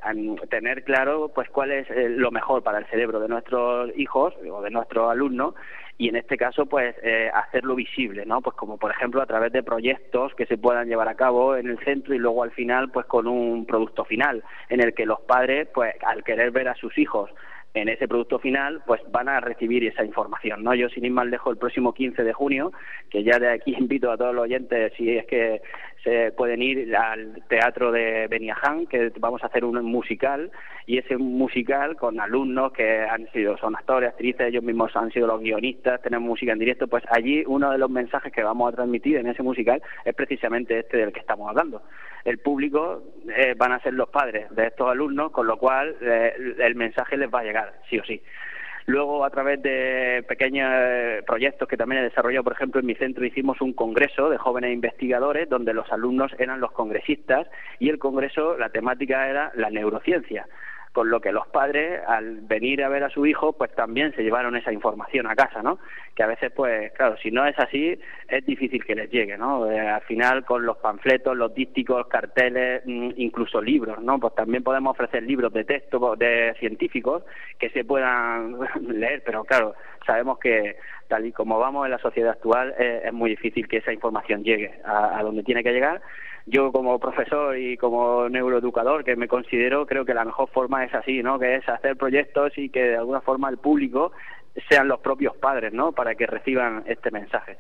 tener 0.49 0.83
claro, 0.83 1.31
pues, 1.33 1.49
cuál 1.51 1.71
es 1.71 1.89
eh, 1.89 2.09
lo 2.09 2.33
mejor 2.33 2.65
para 2.65 2.79
el 2.79 2.87
cerebro 2.87 3.21
de 3.21 3.29
nuestros 3.29 3.97
hijos 3.97 4.35
o 4.51 4.61
de 4.61 4.71
nuestros 4.71 5.09
alumnos 5.09 5.55
y 5.99 6.09
en 6.09 6.17
este 6.17 6.37
caso 6.37 6.65
pues 6.65 6.97
eh, 7.03 7.31
hacerlo 7.33 7.75
visible 7.75 8.25
no 8.25 8.41
pues 8.41 8.57
como 8.57 8.79
por 8.79 8.91
ejemplo 8.91 9.21
a 9.21 9.27
través 9.27 9.53
de 9.53 9.63
proyectos 9.63 10.35
que 10.35 10.47
se 10.47 10.57
puedan 10.57 10.89
llevar 10.89 11.09
a 11.09 11.15
cabo 11.15 11.57
en 11.57 11.69
el 11.69 11.79
centro 11.81 12.15
y 12.15 12.19
luego 12.19 12.43
al 12.43 12.53
final 12.53 12.91
pues 12.91 13.05
con 13.05 13.27
un 13.27 13.67
producto 13.67 14.07
final 14.07 14.43
en 14.71 14.81
el 14.81 14.95
que 14.95 15.05
los 15.05 15.21
padres 15.21 15.69
pues 15.75 15.95
al 16.07 16.25
querer 16.25 16.53
ver 16.53 16.69
a 16.69 16.75
sus 16.75 16.97
hijos 16.97 17.29
en 17.75 17.89
ese 17.89 18.09
producto 18.09 18.39
final, 18.39 18.83
pues 18.87 19.01
van 19.11 19.29
a 19.29 19.41
recibir 19.41 19.85
esa 19.85 20.05
información, 20.05 20.65
¿no? 20.65 20.75
Yo 20.75 20.89
sin 20.89 21.05
ir 21.05 21.13
más 21.13 21.27
lejos 21.27 21.53
el 21.53 21.59
próximo 21.59 21.95
15 21.95 22.25
de 22.25 22.33
junio, 22.33 22.73
que 23.11 23.23
ya 23.23 23.39
de 23.39 23.53
aquí 23.53 23.75
invito 23.79 24.11
a 24.11 24.17
todos 24.17 24.35
los 24.35 24.45
oyentes, 24.45 24.93
si 24.97 25.17
es 25.17 25.27
que 25.27 25.63
se 26.03 26.33
pueden 26.33 26.63
ir 26.63 26.97
al 26.97 27.43
teatro 27.49 27.93
de 27.93 28.27
Beniaján, 28.29 28.87
que 28.87 29.13
vamos 29.19 29.43
a 29.43 29.47
hacer 29.47 29.65
un 29.65 29.85
musical, 29.85 30.51
y 30.87 30.99
ese 30.99 31.17
musical 31.17 31.97
con 31.97 32.21
alumnos 32.21 32.73
que 32.73 33.03
han 33.03 33.31
sido, 33.33 33.57
son 33.59 33.77
actores, 33.77 34.11
actrices, 34.11 34.49
ellos 34.49 34.65
mismos 34.65 34.95
han 34.97 35.11
sido 35.11 35.27
los 35.27 35.41
guionistas, 35.41 36.01
tenemos 36.03 36.29
música 36.29 36.53
en 36.53 36.59
directo, 36.59 36.89
pues 36.89 37.05
allí 37.11 37.45
uno 37.47 37.71
de 37.71 37.79
los 37.79 37.91
mensajes 37.91 38.33
que 38.33 38.43
vamos 38.43 38.73
a 38.73 38.77
transmitir 38.77 39.17
en 39.17 39.27
ese 39.27 39.43
musical 39.43 39.83
es 40.05 40.15
precisamente 40.15 40.79
este 40.79 40.97
del 40.97 41.13
que 41.13 41.21
estamos 41.21 41.49
hablando. 41.49 41.83
El 42.25 42.39
público 42.39 43.03
eh, 43.35 43.55
van 43.57 43.73
a 43.73 43.81
ser 43.81 43.95
los 43.95 44.09
padres 44.09 44.49
de 44.51 44.67
estos 44.67 44.89
alumnos, 44.89 45.33
con 45.33 45.47
lo 45.47 45.59
cual 45.59 45.97
eh, 46.01 46.33
el 46.59 46.75
mensaje 46.75 47.17
les 47.17 47.33
va 47.33 47.41
a 47.41 47.45
llegar, 47.45 47.75
sí 47.89 47.99
o 47.99 48.05
sí. 48.05 48.23
Luego, 48.91 49.25
a 49.25 49.31
través 49.31 49.63
de 49.63 50.25
pequeños 50.27 50.69
eh, 50.75 51.23
proyectos 51.25 51.69
que 51.69 51.77
también 51.77 52.01
he 52.01 52.09
desarrollado, 52.09 52.43
por 52.43 52.55
ejemplo, 52.55 52.81
en 52.81 52.87
mi 52.87 52.97
centro 52.97 53.25
hicimos 53.25 53.61
un 53.61 53.73
congreso 53.73 54.29
de 54.29 54.37
jóvenes 54.37 54.73
investigadores 54.73 55.49
donde 55.49 55.73
los 55.73 55.93
alumnos 55.93 56.33
eran 56.41 56.59
los 56.59 56.73
congresistas 56.73 57.47
y 57.79 57.89
el 57.89 58.01
congreso, 58.01 58.59
la 58.59 58.71
temática 58.71 59.29
era 59.29 59.53
la 59.55 59.71
neurociencia 59.71 60.45
con 60.93 61.09
lo 61.09 61.21
que 61.21 61.31
los 61.31 61.47
padres 61.49 62.01
al 62.07 62.41
venir 62.41 62.83
a 62.83 62.89
ver 62.89 63.05
a 63.05 63.11
su 63.11 63.25
hijo 63.25 63.53
pues 63.53 63.73
también 63.75 64.13
se 64.15 64.23
llevaron 64.23 64.57
esa 64.57 64.73
información 64.73 65.27
a 65.29 65.37
casa 65.37 65.63
no 65.63 65.79
que 66.15 66.23
a 66.23 66.27
veces 66.27 66.51
pues 66.55 66.93
claro 66.93 67.17
si 67.19 67.31
no 67.31 67.47
es 67.47 67.57
así 67.59 67.99
es 68.29 68.47
difícil 68.47 68.85
que 68.85 68.97
les 68.97 69.11
llegue 69.11 69.39
no 69.39 69.71
eh, 69.71 69.79
al 69.79 70.03
final 70.03 70.45
con 70.45 70.67
los 70.67 70.79
panfletos 70.79 71.37
los 71.37 71.55
dísticos 71.55 72.09
carteles 72.09 72.83
mm, 72.85 73.11
incluso 73.17 73.63
libros 73.63 74.03
no 74.03 74.19
pues 74.19 74.35
también 74.35 74.65
podemos 74.65 74.93
ofrecer 74.93 75.23
libros 75.23 75.53
de 75.53 75.65
texto 75.65 76.17
de 76.17 76.55
científicos 76.59 77.23
que 77.59 77.71
se 77.71 77.85
puedan 77.85 78.57
leer 78.89 79.23
pero 79.25 79.45
claro 79.45 79.75
sabemos 80.11 80.39
que 80.39 80.77
tal 81.09 81.27
y 81.27 81.33
como 81.33 81.59
vamos 81.59 81.85
en 81.85 81.93
la 81.93 81.99
sociedad 81.99 82.33
actual 82.33 82.75
eh, 82.79 83.03
es 83.05 83.13
muy 83.13 83.31
difícil 83.31 83.69
que 83.69 83.77
esa 83.77 83.93
información 83.93 84.43
llegue 84.43 84.81
a 84.85 85.23
donde 85.23 85.43
tiene 85.43 85.63
que 85.63 85.73
llegar 85.73 86.01
yo 86.47 86.73
como 86.73 86.99
profesor 86.99 87.57
y 87.57 87.77
como 87.77 88.29
neuroeducador 88.29 89.05
que 89.05 89.17
me 89.17 89.29
considero, 89.29 89.87
creo 89.87 90.05
que 90.05 90.15
la 90.15 90.25
mejor 90.25 90.49
forma 90.51 90.85
es 90.85 90.95
así, 90.95 91.23
¿no? 91.23 91.39
Que 91.39 91.57
es 91.57 91.69
hacer 91.69 91.97
proyectos 91.97 92.57
y 92.57 92.71
que 92.71 92.83
de 92.83 92.97
alguna 92.97 93.21
forma 93.21 93.49
el 93.49 93.59
público 93.59 94.13
sean 94.69 94.89
los 94.89 95.01
propios 95.01 95.37
padres, 95.37 95.73
¿no? 95.73 95.93
Para 95.93 96.15
que 96.15 96.27
reciban 96.27 96.83
este 96.87 97.11
mensaje. 97.11 97.57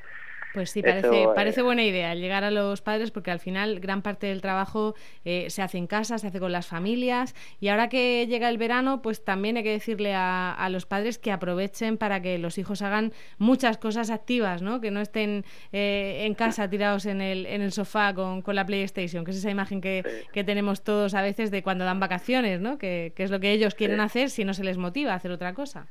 Pues 0.54 0.70
sí, 0.70 0.82
parece, 0.82 1.26
parece 1.34 1.62
buena 1.62 1.84
idea 1.84 2.14
llegar 2.14 2.44
a 2.44 2.50
los 2.50 2.82
padres 2.82 3.10
porque 3.10 3.30
al 3.30 3.38
final 3.38 3.80
gran 3.80 4.02
parte 4.02 4.26
del 4.26 4.40
trabajo 4.40 4.94
se 5.24 5.62
hace 5.62 5.78
en 5.78 5.86
casa, 5.86 6.18
se 6.18 6.26
hace 6.26 6.40
con 6.40 6.52
las 6.52 6.66
familias 6.66 7.34
y 7.60 7.68
ahora 7.68 7.88
que 7.88 8.26
llega 8.26 8.48
el 8.48 8.58
verano, 8.58 9.02
pues 9.02 9.24
también 9.24 9.56
hay 9.56 9.62
que 9.62 9.70
decirle 9.70 10.14
a, 10.14 10.52
a 10.52 10.68
los 10.68 10.86
padres 10.86 11.18
que 11.18 11.30
aprovechen 11.30 11.98
para 11.98 12.20
que 12.20 12.38
los 12.38 12.58
hijos 12.58 12.82
hagan 12.82 13.12
muchas 13.38 13.78
cosas 13.78 14.10
activas, 14.10 14.62
¿no? 14.62 14.80
Que 14.80 14.90
no 14.90 15.00
estén 15.00 15.44
en 15.72 16.34
casa 16.34 16.68
tirados 16.68 17.06
en 17.06 17.20
el, 17.20 17.46
en 17.46 17.62
el 17.62 17.72
sofá 17.72 18.14
con, 18.14 18.42
con 18.42 18.54
la 18.54 18.66
PlayStation, 18.66 19.24
que 19.24 19.30
es 19.30 19.36
esa 19.36 19.50
imagen 19.50 19.80
que, 19.80 20.04
que 20.32 20.44
tenemos 20.44 20.82
todos 20.82 21.14
a 21.14 21.22
veces 21.22 21.50
de 21.50 21.62
cuando 21.62 21.84
dan 21.84 22.00
vacaciones, 22.00 22.60
¿no? 22.60 22.78
Que, 22.78 23.12
es 23.16 23.30
lo 23.30 23.40
que 23.40 23.52
ellos 23.52 23.74
quieren 23.74 24.00
hacer 24.00 24.30
si 24.30 24.44
no 24.44 24.54
se 24.54 24.64
les 24.64 24.78
motiva 24.78 25.12
a 25.12 25.16
hacer 25.16 25.30
otra 25.30 25.54
cosa. 25.54 25.86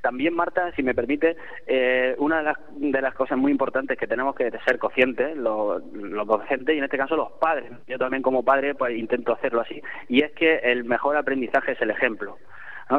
También, 0.00 0.34
Marta, 0.34 0.72
si 0.72 0.82
me 0.82 0.94
permite, 0.94 1.36
eh, 1.66 2.14
una 2.18 2.38
de 2.38 2.42
las, 2.44 2.56
de 2.70 3.02
las 3.02 3.14
cosas 3.14 3.36
muy 3.36 3.52
importantes 3.52 3.98
que 3.98 4.06
tenemos 4.06 4.34
que 4.34 4.50
ser 4.66 4.78
conscientes, 4.78 5.36
los, 5.36 5.82
los 5.92 6.26
docentes 6.26 6.74
y 6.74 6.78
en 6.78 6.84
este 6.84 6.96
caso 6.96 7.16
los 7.16 7.32
padres, 7.32 7.70
yo 7.86 7.98
también 7.98 8.22
como 8.22 8.42
padre 8.42 8.74
pues 8.74 8.96
intento 8.96 9.32
hacerlo 9.32 9.60
así, 9.60 9.82
y 10.08 10.22
es 10.22 10.32
que 10.32 10.56
el 10.56 10.84
mejor 10.84 11.16
aprendizaje 11.16 11.72
es 11.72 11.82
el 11.82 11.90
ejemplo. 11.90 12.38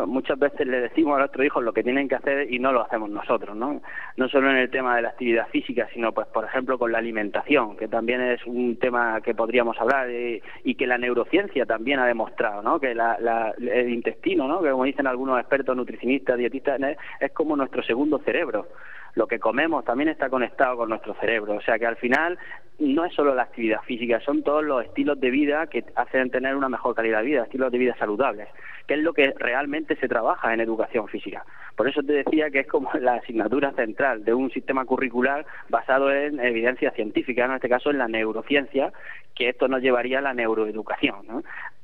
Muchas 0.07 0.39
veces 0.39 0.65
le 0.67 0.79
decimos 0.79 1.15
a 1.15 1.19
nuestros 1.19 1.45
hijos 1.45 1.63
lo 1.63 1.73
que 1.73 1.83
tienen 1.83 2.07
que 2.07 2.15
hacer 2.15 2.51
y 2.51 2.59
no 2.59 2.71
lo 2.71 2.81
hacemos 2.81 3.09
nosotros, 3.09 3.57
¿no? 3.57 3.81
No 4.15 4.29
solo 4.29 4.49
en 4.49 4.55
el 4.55 4.69
tema 4.69 4.95
de 4.95 5.01
la 5.01 5.09
actividad 5.09 5.49
física, 5.49 5.87
sino, 5.93 6.13
pues, 6.13 6.27
por 6.27 6.45
ejemplo, 6.45 6.79
con 6.79 6.93
la 6.93 6.99
alimentación, 6.99 7.75
que 7.75 7.89
también 7.89 8.21
es 8.21 8.45
un 8.45 8.77
tema 8.77 9.19
que 9.19 9.35
podríamos 9.35 9.77
hablar 9.81 10.09
y, 10.09 10.75
que 10.75 10.87
la 10.87 10.97
neurociencia 10.97 11.65
también 11.65 11.99
ha 11.99 12.05
demostrado, 12.05 12.61
¿no? 12.61 12.79
Que 12.79 12.91
el 12.91 13.89
intestino, 13.89 14.47
¿no? 14.47 14.61
Que 14.61 14.71
como 14.71 14.85
dicen 14.85 15.07
algunos 15.07 15.37
expertos 15.39 15.75
nutricionistas, 15.75 16.37
dietistas, 16.37 16.79
es 17.19 17.31
como 17.33 17.55
nuestro 17.57 17.83
segundo 17.83 18.19
cerebro 18.19 18.67
lo 19.15 19.27
que 19.27 19.39
comemos 19.39 19.85
también 19.85 20.09
está 20.09 20.29
conectado 20.29 20.77
con 20.77 20.89
nuestro 20.89 21.13
cerebro. 21.15 21.55
O 21.55 21.61
sea 21.61 21.77
que 21.77 21.85
al 21.85 21.97
final 21.97 22.37
no 22.79 23.05
es 23.05 23.13
solo 23.13 23.35
la 23.35 23.43
actividad 23.43 23.81
física, 23.81 24.19
son 24.21 24.43
todos 24.43 24.63
los 24.63 24.83
estilos 24.83 25.19
de 25.19 25.29
vida 25.29 25.67
que 25.67 25.85
hacen 25.95 26.31
tener 26.31 26.55
una 26.55 26.69
mejor 26.69 26.95
calidad 26.95 27.19
de 27.19 27.25
vida, 27.25 27.43
estilos 27.43 27.71
de 27.71 27.77
vida 27.77 27.95
saludables, 27.97 28.47
que 28.87 28.95
es 28.95 29.01
lo 29.01 29.13
que 29.13 29.33
realmente 29.37 29.95
se 29.97 30.07
trabaja 30.07 30.53
en 30.53 30.61
educación 30.61 31.07
física. 31.07 31.45
Por 31.75 31.87
eso 31.87 32.01
te 32.01 32.13
decía 32.13 32.49
que 32.49 32.61
es 32.61 32.67
como 32.67 32.89
la 32.99 33.15
asignatura 33.15 33.71
central 33.73 34.25
de 34.25 34.33
un 34.33 34.49
sistema 34.51 34.85
curricular 34.85 35.45
basado 35.69 36.11
en 36.11 36.39
evidencia 36.39 36.91
científica, 36.91 37.45
en 37.45 37.53
este 37.53 37.69
caso 37.69 37.91
en 37.91 37.99
la 37.99 38.07
neurociencia, 38.07 38.91
que 39.35 39.49
esto 39.49 39.67
nos 39.67 39.81
llevaría 39.81 40.19
a 40.19 40.21
la 40.21 40.33
neuroeducación. 40.33 41.43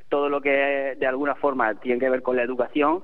Todo 0.09 0.29
lo 0.29 0.41
que 0.41 0.95
de 0.97 1.07
alguna 1.07 1.35
forma 1.35 1.75
tiene 1.75 1.99
que 1.99 2.09
ver 2.09 2.21
con 2.21 2.37
la 2.37 2.43
educación, 2.43 3.01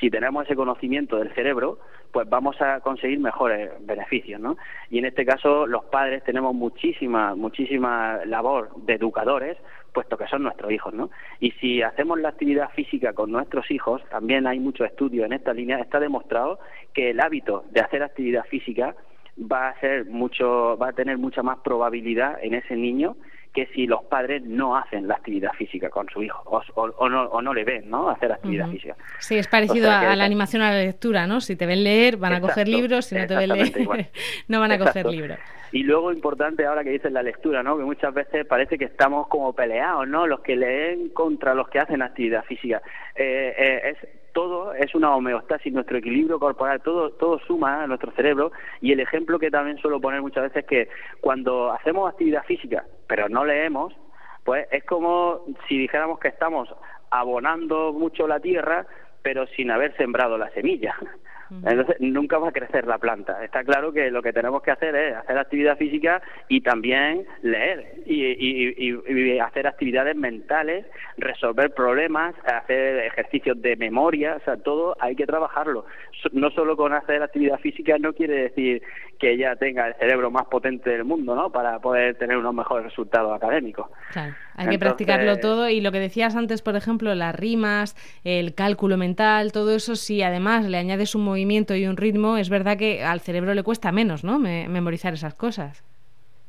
si 0.00 0.10
tenemos 0.10 0.44
ese 0.44 0.56
conocimiento 0.56 1.16
del 1.16 1.32
cerebro, 1.34 1.78
pues 2.12 2.28
vamos 2.28 2.60
a 2.60 2.80
conseguir 2.80 3.18
mejores 3.18 3.70
beneficios, 3.80 4.40
¿no? 4.40 4.56
Y 4.90 4.98
en 4.98 5.04
este 5.06 5.24
caso 5.24 5.66
los 5.66 5.84
padres 5.86 6.22
tenemos 6.24 6.54
muchísima, 6.54 7.34
muchísima 7.34 8.24
labor 8.24 8.70
de 8.76 8.94
educadores, 8.94 9.56
puesto 9.92 10.16
que 10.16 10.26
son 10.26 10.42
nuestros 10.42 10.70
hijos, 10.70 10.94
¿no? 10.94 11.10
Y 11.40 11.52
si 11.52 11.82
hacemos 11.82 12.20
la 12.20 12.30
actividad 12.30 12.70
física 12.70 13.12
con 13.12 13.30
nuestros 13.32 13.70
hijos, 13.70 14.02
también 14.10 14.46
hay 14.46 14.60
muchos 14.60 14.86
estudios 14.86 15.26
en 15.26 15.32
esta 15.32 15.52
línea, 15.52 15.78
está 15.78 16.00
demostrado 16.00 16.58
que 16.92 17.10
el 17.10 17.20
hábito 17.20 17.64
de 17.70 17.80
hacer 17.80 18.02
actividad 18.02 18.44
física 18.44 18.94
va 19.38 19.68
a 19.68 19.80
ser 19.80 20.06
mucho, 20.06 20.76
va 20.76 20.88
a 20.88 20.92
tener 20.92 21.18
mucha 21.18 21.42
más 21.42 21.58
probabilidad 21.58 22.38
en 22.42 22.54
ese 22.54 22.76
niño 22.76 23.16
que 23.54 23.66
si 23.66 23.86
los 23.86 24.02
padres 24.04 24.42
no 24.42 24.76
hacen 24.76 25.06
la 25.06 25.14
actividad 25.14 25.52
física 25.52 25.88
con 25.88 26.08
su 26.08 26.22
hijo 26.22 26.42
o, 26.74 27.08
no, 27.08 27.22
o 27.26 27.40
no, 27.40 27.54
le 27.54 27.64
ven 27.64 27.88
¿no? 27.88 28.10
hacer 28.10 28.32
actividad 28.32 28.68
física. 28.68 28.96
Sí, 29.20 29.38
es 29.38 29.46
parecido 29.46 29.90
a, 29.90 30.16
la 30.16 30.24
animación 30.24 30.60
a 30.60 30.72
la 30.72 30.82
lectura, 30.82 31.28
¿no? 31.28 31.40
Si 31.40 31.54
te 31.54 31.64
ven 31.64 31.84
leer, 31.84 32.16
van 32.16 32.34
a 32.34 32.40
coger 32.40 32.66
libros, 32.66 33.06
si 33.06 33.14
no 33.14 33.26
te 33.26 33.36
ven 33.36 33.50
leer, 33.50 33.72
no 34.48 34.60
van 34.60 34.72
a 34.72 34.78
coger 34.78 35.06
libros. 35.06 35.38
Y 35.70 35.84
luego 35.84 36.12
importante 36.12 36.66
ahora 36.66 36.84
que 36.84 36.90
dices 36.90 37.12
la 37.12 37.22
lectura, 37.22 37.62
¿no? 37.62 37.78
Que 37.78 37.84
muchas 37.84 38.12
veces 38.12 38.44
parece 38.46 38.76
que 38.76 38.84
estamos 38.84 39.28
como 39.28 39.52
peleados, 39.52 40.06
¿no? 40.08 40.26
Los 40.26 40.40
que 40.40 40.56
leen 40.56 41.10
contra 41.10 41.54
los 41.54 41.68
que 41.68 41.78
hacen 41.78 42.02
actividad 42.02 42.44
física. 42.44 42.82
Eh, 43.14 43.54
eh, 43.56 43.90
es 43.90 44.08
todo 44.34 44.74
es 44.74 44.94
una 44.94 45.14
homeostasis, 45.14 45.72
nuestro 45.72 45.96
equilibrio 45.96 46.38
corporal, 46.38 46.82
todo, 46.82 47.10
todo 47.12 47.38
suma 47.46 47.84
a 47.84 47.86
nuestro 47.86 48.10
cerebro 48.12 48.52
y 48.82 48.92
el 48.92 49.00
ejemplo 49.00 49.38
que 49.38 49.50
también 49.50 49.78
suelo 49.78 50.00
poner 50.00 50.20
muchas 50.20 50.42
veces 50.42 50.64
es 50.64 50.66
que 50.66 50.88
cuando 51.20 51.72
hacemos 51.72 52.10
actividad 52.10 52.44
física 52.44 52.84
pero 53.06 53.28
no 53.28 53.44
leemos, 53.44 53.94
pues 54.44 54.66
es 54.70 54.84
como 54.84 55.44
si 55.68 55.78
dijéramos 55.78 56.18
que 56.18 56.28
estamos 56.28 56.68
abonando 57.10 57.92
mucho 57.92 58.26
la 58.26 58.40
tierra 58.40 58.86
pero 59.22 59.46
sin 59.46 59.70
haber 59.70 59.96
sembrado 59.96 60.36
la 60.36 60.50
semilla. 60.50 60.94
Entonces 61.50 61.96
nunca 62.00 62.38
va 62.38 62.48
a 62.48 62.52
crecer 62.52 62.86
la 62.86 62.98
planta. 62.98 63.44
Está 63.44 63.64
claro 63.64 63.92
que 63.92 64.10
lo 64.10 64.22
que 64.22 64.32
tenemos 64.32 64.62
que 64.62 64.70
hacer 64.70 64.94
es 64.94 65.16
hacer 65.16 65.38
actividad 65.38 65.76
física 65.76 66.22
y 66.48 66.60
también 66.60 67.26
leer 67.42 67.94
y, 68.06 69.38
hacer 69.38 69.66
actividades 69.66 70.16
mentales, 70.16 70.86
resolver 71.16 71.72
problemas, 71.74 72.34
hacer 72.44 73.04
ejercicios 73.04 73.60
de 73.60 73.76
memoria, 73.76 74.36
o 74.36 74.44
sea, 74.44 74.56
todo 74.56 74.96
hay 75.00 75.16
que 75.16 75.26
trabajarlo. 75.26 75.84
No 76.32 76.50
solo 76.50 76.76
con 76.76 76.92
hacer 76.92 77.22
actividad 77.22 77.58
física 77.58 77.98
no 77.98 78.12
quiere 78.12 78.34
decir 78.44 78.82
que 79.18 79.32
ella 79.32 79.56
tenga 79.56 79.88
el 79.88 79.94
cerebro 79.94 80.30
más 80.30 80.46
potente 80.46 80.90
del 80.90 81.04
mundo, 81.04 81.34
¿no? 81.34 81.50
Para 81.50 81.78
poder 81.78 82.16
tener 82.16 82.36
unos 82.36 82.54
mejores 82.54 82.86
resultados 82.86 83.34
académicos. 83.34 83.86
Claro, 84.12 84.34
hay 84.54 84.68
que 84.68 84.78
practicarlo 84.78 85.38
todo 85.38 85.68
y 85.68 85.80
lo 85.80 85.92
que 85.92 86.00
decías 86.00 86.36
antes, 86.36 86.62
por 86.62 86.76
ejemplo, 86.76 87.14
las 87.14 87.34
rimas, 87.34 87.96
el 88.24 88.54
cálculo 88.54 88.96
mental, 88.96 89.52
todo 89.52 89.74
eso, 89.74 89.96
si 89.96 90.22
además 90.22 90.66
le 90.66 90.78
añades 90.78 91.14
un 91.14 91.24
movimiento 91.24 91.74
y 91.74 91.86
un 91.86 91.96
ritmo, 91.96 92.36
es 92.36 92.48
verdad 92.48 92.76
que 92.76 93.04
al 93.04 93.20
cerebro 93.20 93.54
le 93.54 93.62
cuesta 93.62 93.92
menos, 93.92 94.24
¿no? 94.24 94.38
memorizar 94.38 95.14
esas 95.14 95.34
cosas. 95.34 95.84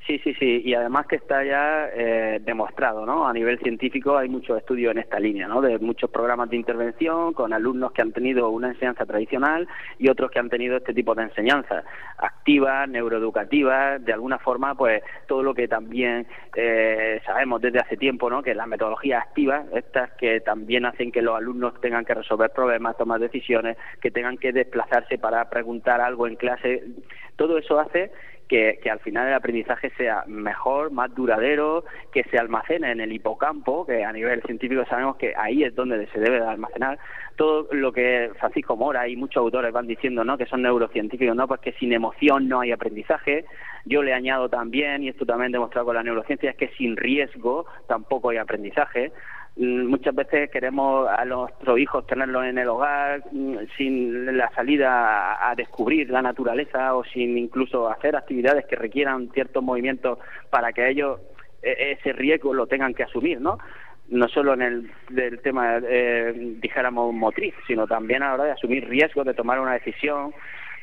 Sí, 0.06 0.20
sí, 0.20 0.36
sí, 0.36 0.62
y 0.64 0.76
además 0.76 1.08
que 1.08 1.16
está 1.16 1.44
ya 1.44 1.90
eh, 1.92 2.40
demostrado, 2.44 3.08
¿no? 3.08 3.28
A 3.28 3.34
nivel 3.34 3.58
científico 3.58 4.16
hay 4.16 4.30
muchos 4.30 4.56
estudios 4.56 4.92
en 4.92 5.00
esta 5.00 5.20
línea, 5.20 5.48
¿no? 5.48 5.62
De 5.62 5.80
muchos 5.80 6.12
programas 6.12 6.48
de 6.52 6.58
intervención 6.58 7.34
con 7.34 7.54
alumnos 7.54 7.92
que 7.92 8.04
han 8.04 8.12
tenido 8.12 8.50
una 8.50 8.68
enseñanza 8.68 9.08
tradicional 9.08 9.68
y 9.98 10.08
otros 10.10 10.30
que 10.30 10.38
han 10.38 10.50
tenido 10.52 10.78
este 10.78 10.94
tipo 10.94 11.16
de 11.16 11.24
enseñanza 11.24 11.84
activa, 12.20 12.86
neuroeducativa, 12.86 13.98
de 13.98 14.14
alguna 14.14 14.38
forma, 14.38 14.76
pues 14.76 15.02
todo 15.28 15.42
lo 15.42 15.56
que 15.56 15.68
también 15.68 16.28
eh, 16.56 17.20
sabemos 17.26 17.60
desde 17.62 17.80
hace 17.80 17.98
tiempo, 17.98 18.30
¿no? 18.30 18.44
Que 18.44 18.54
las 18.54 18.68
metodologías 18.68 19.24
activas, 19.24 19.66
estas 19.74 20.12
que 20.20 20.40
también 20.40 20.86
hacen 20.86 21.12
que 21.12 21.24
los 21.24 21.36
alumnos 21.36 21.82
tengan 21.82 22.06
que 22.06 22.14
resolver 22.14 22.52
problemas, 22.52 22.96
tomar 22.96 23.20
decisiones, 23.20 23.76
que 24.02 24.12
tengan 24.12 24.38
que 24.38 24.54
desplazarse 24.54 25.18
para 25.18 25.50
preguntar 25.50 26.00
algo 26.00 26.28
en 26.28 26.36
clase, 26.36 26.84
todo 27.38 27.58
eso 27.58 27.80
hace 27.80 28.12
que, 28.48 28.80
al 28.90 29.00
final 29.00 29.28
el 29.28 29.34
aprendizaje 29.34 29.92
sea 29.98 30.24
mejor, 30.28 30.92
más 30.92 31.14
duradero, 31.16 31.84
que 32.12 32.24
se 32.26 32.38
almacene 32.38 32.92
en 32.92 33.02
el 33.02 33.12
hipocampo, 33.12 33.86
que 33.86 34.04
a 34.04 34.12
nivel 34.12 34.42
científico 34.44 34.86
sabemos 34.86 35.18
que 35.18 35.34
ahí 35.36 35.64
es 35.64 35.74
donde 35.76 36.06
se 36.08 36.20
debe 36.20 36.40
de 36.40 36.48
almacenar. 36.48 37.00
Todo 37.36 37.68
lo 37.72 37.92
que 37.92 38.32
Francisco 38.40 38.78
Mora 38.78 39.08
y 39.08 39.16
muchos 39.16 39.42
autores 39.42 39.74
van 39.74 39.88
diciendo, 39.88 40.24
¿no? 40.24 40.38
Que 40.38 40.46
son 40.46 40.62
neurocientíficos, 40.62 41.36
¿no? 41.36 41.48
Pues 41.48 41.60
que 41.62 41.74
sin 41.74 41.92
emoción 41.92 42.48
no 42.48 42.62
hay 42.62 42.72
aprendizaje. 42.72 43.46
Yo 43.86 44.04
le 44.04 44.14
añado 44.14 44.50
también, 44.50 45.04
y 45.04 45.10
esto 45.10 45.26
también 45.26 45.52
demostrado 45.52 45.88
con 45.88 45.96
la 45.96 46.04
neurociencia, 46.04 46.52
es 46.52 46.56
que 46.56 46.70
sin 46.78 46.96
riesgo 46.96 47.66
tampoco 47.88 48.30
hay 48.30 48.38
aprendizaje. 48.38 49.12
Mm, 49.58 49.86
muchas 49.88 50.14
veces 50.14 50.50
queremos 50.52 51.08
a 51.08 51.24
nuestros 51.24 51.80
hijos 51.80 52.06
tenerlos 52.06 52.44
en 52.46 52.58
el 52.58 52.68
hogar 52.68 53.24
mm, 53.32 53.56
sin 53.78 54.38
la 54.38 54.50
salida 54.54 55.50
a 55.50 55.56
descubrir 55.56 56.10
la 56.10 56.22
naturaleza 56.22 56.94
o 56.94 57.06
sin 57.06 57.38
incluso 57.38 57.90
hacer 57.90 58.18
actividades 58.18 58.66
que 58.66 58.76
requieran 58.76 59.30
ciertos 59.34 59.64
movimientos 59.64 60.20
para 60.50 60.74
que 60.74 60.90
ellos 60.90 61.22
e, 61.64 61.94
ese 61.94 62.12
riesgo 62.12 62.54
lo 62.54 62.68
tengan 62.68 62.94
que 62.94 63.04
asumir, 63.04 63.40
¿no? 63.40 63.58
No 64.10 64.28
solo 64.28 64.54
en 64.54 64.62
el 64.62 64.92
del 65.10 65.40
tema, 65.42 65.78
eh, 65.82 66.34
dijéramos, 66.62 67.14
motriz, 67.14 67.56
sino 67.66 67.88
también 67.88 68.24
a 68.24 68.28
la 68.28 68.34
hora 68.34 68.44
de 68.44 68.52
asumir 68.52 68.88
riesgos, 68.88 69.26
de 69.26 69.34
tomar 69.34 69.60
una 69.60 69.74
decisión. 69.74 70.34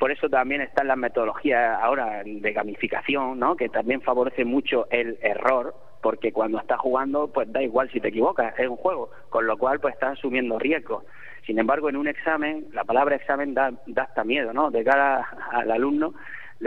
Por 0.00 0.10
eso 0.10 0.28
también 0.28 0.62
están 0.62 0.88
las 0.88 0.96
metodologías 0.96 1.78
ahora 1.80 2.22
de 2.24 2.52
gamificación, 2.52 3.38
¿no? 3.38 3.54
Que 3.54 3.68
también 3.68 4.00
favorece 4.00 4.44
mucho 4.44 4.88
el 4.90 5.18
error, 5.22 5.74
porque 6.02 6.32
cuando 6.32 6.58
estás 6.58 6.80
jugando, 6.80 7.28
pues 7.28 7.50
da 7.52 7.62
igual 7.62 7.88
si 7.90 8.00
te 8.00 8.08
equivocas, 8.08 8.52
es 8.58 8.68
un 8.68 8.76
juego, 8.76 9.10
con 9.30 9.46
lo 9.46 9.56
cual 9.56 9.80
pues 9.80 9.94
estás 9.94 10.18
asumiendo 10.18 10.58
riesgos. 10.58 11.04
Sin 11.46 11.58
embargo, 11.58 11.88
en 11.88 11.96
un 11.96 12.08
examen, 12.08 12.66
la 12.72 12.84
palabra 12.84 13.16
examen 13.16 13.54
da, 13.54 13.72
da 13.86 14.02
hasta 14.02 14.24
miedo, 14.24 14.52
¿no? 14.52 14.70
De 14.70 14.84
cara 14.84 15.26
al 15.52 15.70
alumno, 15.70 16.14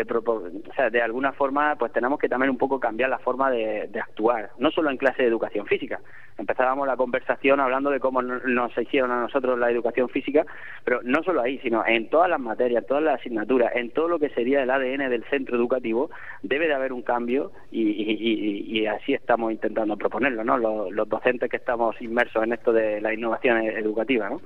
o 0.04 0.74
sea, 0.76 0.90
de 0.90 1.02
alguna 1.02 1.32
forma, 1.34 1.76
pues 1.78 1.92
tenemos 1.92 2.20
que 2.20 2.30
también 2.30 2.50
un 2.50 2.58
poco 2.58 2.80
cambiar 2.80 3.10
la 3.10 3.20
forma 3.20 3.50
de, 3.50 3.90
actuar, 4.02 4.52
no 4.60 4.72
solo 4.72 4.90
en 4.90 4.98
clase 4.98 5.24
de 5.24 5.30
educación 5.30 5.66
física. 5.66 6.00
Empezábamos 6.38 6.86
la 6.86 6.98
conversación 6.98 7.60
hablando 7.60 7.90
de 7.90 8.00
cómo 8.00 8.22
nos 8.22 8.78
hicieron 8.78 9.12
a 9.12 9.22
nosotros 9.22 9.58
la 9.58 9.72
educación 9.72 10.10
física, 10.10 10.46
pero 10.84 11.00
no 11.04 11.24
solo 11.24 11.42
ahí, 11.42 11.60
sino 11.60 11.86
en 11.86 12.10
todas 12.10 12.30
las 12.30 12.40
materias, 12.40 12.84
en 12.84 12.88
todas 12.88 13.04
las 13.04 13.20
asignaturas, 13.20 13.72
en 13.76 13.92
todo 13.92 14.10
lo 14.10 14.20
que 14.20 14.30
sería 14.30 14.62
el 14.62 14.70
ADN 14.70 15.10
del 15.10 15.24
centro 15.30 15.56
educativo, 15.56 16.10
debe 16.44 16.68
de 16.68 16.74
haber 16.74 16.92
un 16.92 17.04
cambio 17.04 17.52
y, 17.72 18.86
así 18.88 19.14
estamos 19.14 19.52
intentando 19.52 19.98
proponerlo, 19.98 20.44
¿no? 20.44 20.58
Los, 20.58 21.10
docentes 21.10 21.50
que 21.50 21.58
estamos 21.58 22.00
inmersos 22.02 22.44
en 22.44 22.54
esto 22.54 22.74
de 22.74 23.00
la 23.00 23.14
innovación 23.14 23.58
educativa, 23.58 24.30
¿no? 24.30 24.42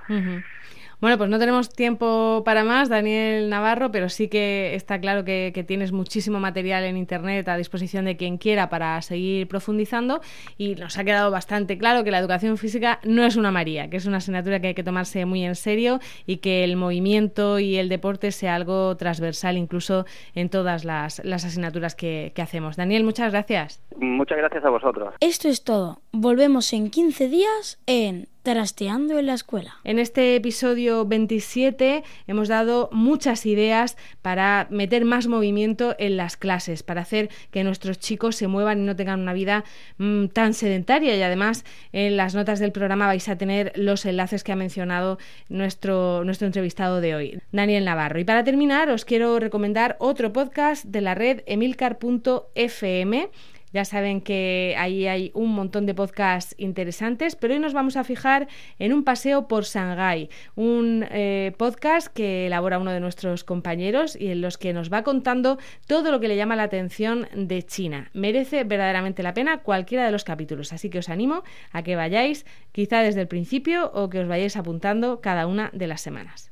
Bueno, 1.01 1.17
pues 1.17 1.29
no 1.29 1.39
tenemos 1.39 1.69
tiempo 1.69 2.41
para 2.43 2.65
más, 2.65 2.89
Daniel 2.89 3.49
Navarro, 3.49 3.89
pero 3.89 4.09
sí 4.09 4.27
que 4.27 4.75
está 4.75 4.99
claro 4.99 5.23
que, 5.23 5.63
tienes 5.65 5.93
muchísimo 5.93 6.41
material 6.41 6.83
en 6.83 6.97
Internet 6.97 7.47
a 7.47 7.55
disposición 7.55 8.03
de 8.03 8.17
quien 8.17 8.37
quiera 8.37 8.69
para 8.69 9.01
seguir 9.01 9.47
profundizando 9.47 10.19
y 10.57 10.75
nos 10.75 10.97
ha 10.97 11.05
quedado 11.05 11.31
bastante 11.31 11.77
claro 11.77 12.03
que 12.03 12.11
la 12.11 12.19
educación 12.19 12.57
física 12.57 12.99
no 13.03 13.23
es 13.23 13.37
una 13.37 13.49
María, 13.49 13.89
que 13.89 13.95
es 13.95 14.07
una 14.07 14.17
asignatura 14.17 14.59
que 14.59 14.67
hay 14.67 14.73
que 14.73 14.83
tomarse 14.83 15.25
muy 15.25 15.45
en 15.45 15.55
serio 15.55 16.01
y 16.25 16.37
que 16.37 16.65
el 16.65 16.75
movimiento 16.75 17.59
y 17.59 17.77
el 17.77 17.87
deporte 17.87 18.33
sea 18.33 18.55
algo 18.55 18.97
transversal 18.97 19.55
incluso 19.57 20.05
en 20.35 20.49
todas 20.49 20.83
las, 20.83 21.21
asignaturas 21.21 21.95
que, 21.95 22.33
que 22.35 22.41
hacemos. 22.41 22.75
Daniel, 22.75 23.05
muchas 23.05 23.31
gracias. 23.31 23.81
Muchas 23.99 24.37
gracias 24.37 24.63
a 24.63 24.69
vosotros. 24.69 25.13
Esto 25.19 25.49
es 25.49 25.63
todo. 25.63 26.01
Volvemos 26.11 26.71
en 26.73 26.89
15 26.89 27.27
días 27.27 27.79
en 27.85 28.27
Trasteando 28.41 29.19
en 29.19 29.25
la 29.25 29.33
escuela. 29.33 29.75
En 29.83 29.99
este 29.99 30.37
episodio 30.37 31.05
27 31.05 32.03
hemos 32.25 32.47
dado 32.47 32.89
muchas 32.93 33.45
ideas 33.45 33.97
para 34.21 34.67
meter 34.69 35.03
más 35.03 35.27
movimiento 35.27 35.93
en 35.99 36.15
las 36.15 36.37
clases, 36.37 36.81
para 36.81 37.01
hacer 37.01 37.29
que 37.51 37.65
nuestros 37.65 37.99
chicos 37.99 38.37
se 38.37 38.47
muevan 38.47 38.79
y 38.79 38.85
no 38.85 38.95
tengan 38.95 39.19
una 39.19 39.33
vida 39.33 39.65
mm, 39.97 40.27
tan 40.27 40.53
sedentaria. 40.53 41.17
Y 41.17 41.21
además 41.21 41.65
en 41.91 42.15
las 42.15 42.33
notas 42.33 42.59
del 42.59 42.71
programa 42.71 43.07
vais 43.07 43.27
a 43.27 43.37
tener 43.37 43.73
los 43.75 44.05
enlaces 44.05 44.45
que 44.45 44.53
ha 44.53 44.55
mencionado 44.55 45.17
nuestro, 45.49 46.23
nuestro 46.23 46.47
entrevistado 46.47 47.01
de 47.01 47.15
hoy, 47.15 47.41
Daniel 47.51 47.83
Navarro. 47.83 48.19
Y 48.19 48.23
para 48.23 48.45
terminar 48.45 48.89
os 48.89 49.03
quiero 49.03 49.37
recomendar 49.39 49.97
otro 49.99 50.31
podcast 50.31 50.85
de 50.85 51.01
la 51.01 51.13
red 51.13 51.41
emilcar.fm 51.45 53.29
ya 53.73 53.85
saben 53.85 54.21
que 54.21 54.75
ahí 54.77 55.07
hay 55.07 55.31
un 55.33 55.53
montón 55.53 55.85
de 55.85 55.93
podcasts 55.93 56.55
interesantes, 56.57 57.35
pero 57.35 57.53
hoy 57.53 57.59
nos 57.59 57.73
vamos 57.73 57.97
a 57.97 58.03
fijar 58.03 58.47
en 58.79 58.93
un 58.93 59.03
paseo 59.03 59.47
por 59.47 59.65
Shanghái, 59.65 60.29
un 60.55 61.05
eh, 61.09 61.53
podcast 61.57 62.07
que 62.07 62.47
elabora 62.47 62.79
uno 62.79 62.91
de 62.91 62.99
nuestros 62.99 63.43
compañeros 63.43 64.15
y 64.19 64.27
en 64.27 64.41
los 64.41 64.57
que 64.57 64.73
nos 64.73 64.91
va 64.91 65.03
contando 65.03 65.57
todo 65.87 66.11
lo 66.11 66.19
que 66.19 66.27
le 66.27 66.35
llama 66.35 66.55
la 66.55 66.63
atención 66.63 67.27
de 67.35 67.63
China. 67.63 68.09
Merece 68.13 68.63
verdaderamente 68.63 69.23
la 69.23 69.33
pena 69.33 69.59
cualquiera 69.59 70.05
de 70.05 70.11
los 70.11 70.23
capítulos, 70.23 70.73
así 70.73 70.89
que 70.89 70.99
os 70.99 71.09
animo 71.09 71.43
a 71.71 71.83
que 71.83 71.95
vayáis 71.95 72.45
quizá 72.71 73.01
desde 73.01 73.21
el 73.21 73.27
principio 73.27 73.91
o 73.93 74.09
que 74.09 74.19
os 74.19 74.27
vayáis 74.27 74.57
apuntando 74.57 75.21
cada 75.21 75.47
una 75.47 75.69
de 75.73 75.87
las 75.87 76.01
semanas. 76.01 76.51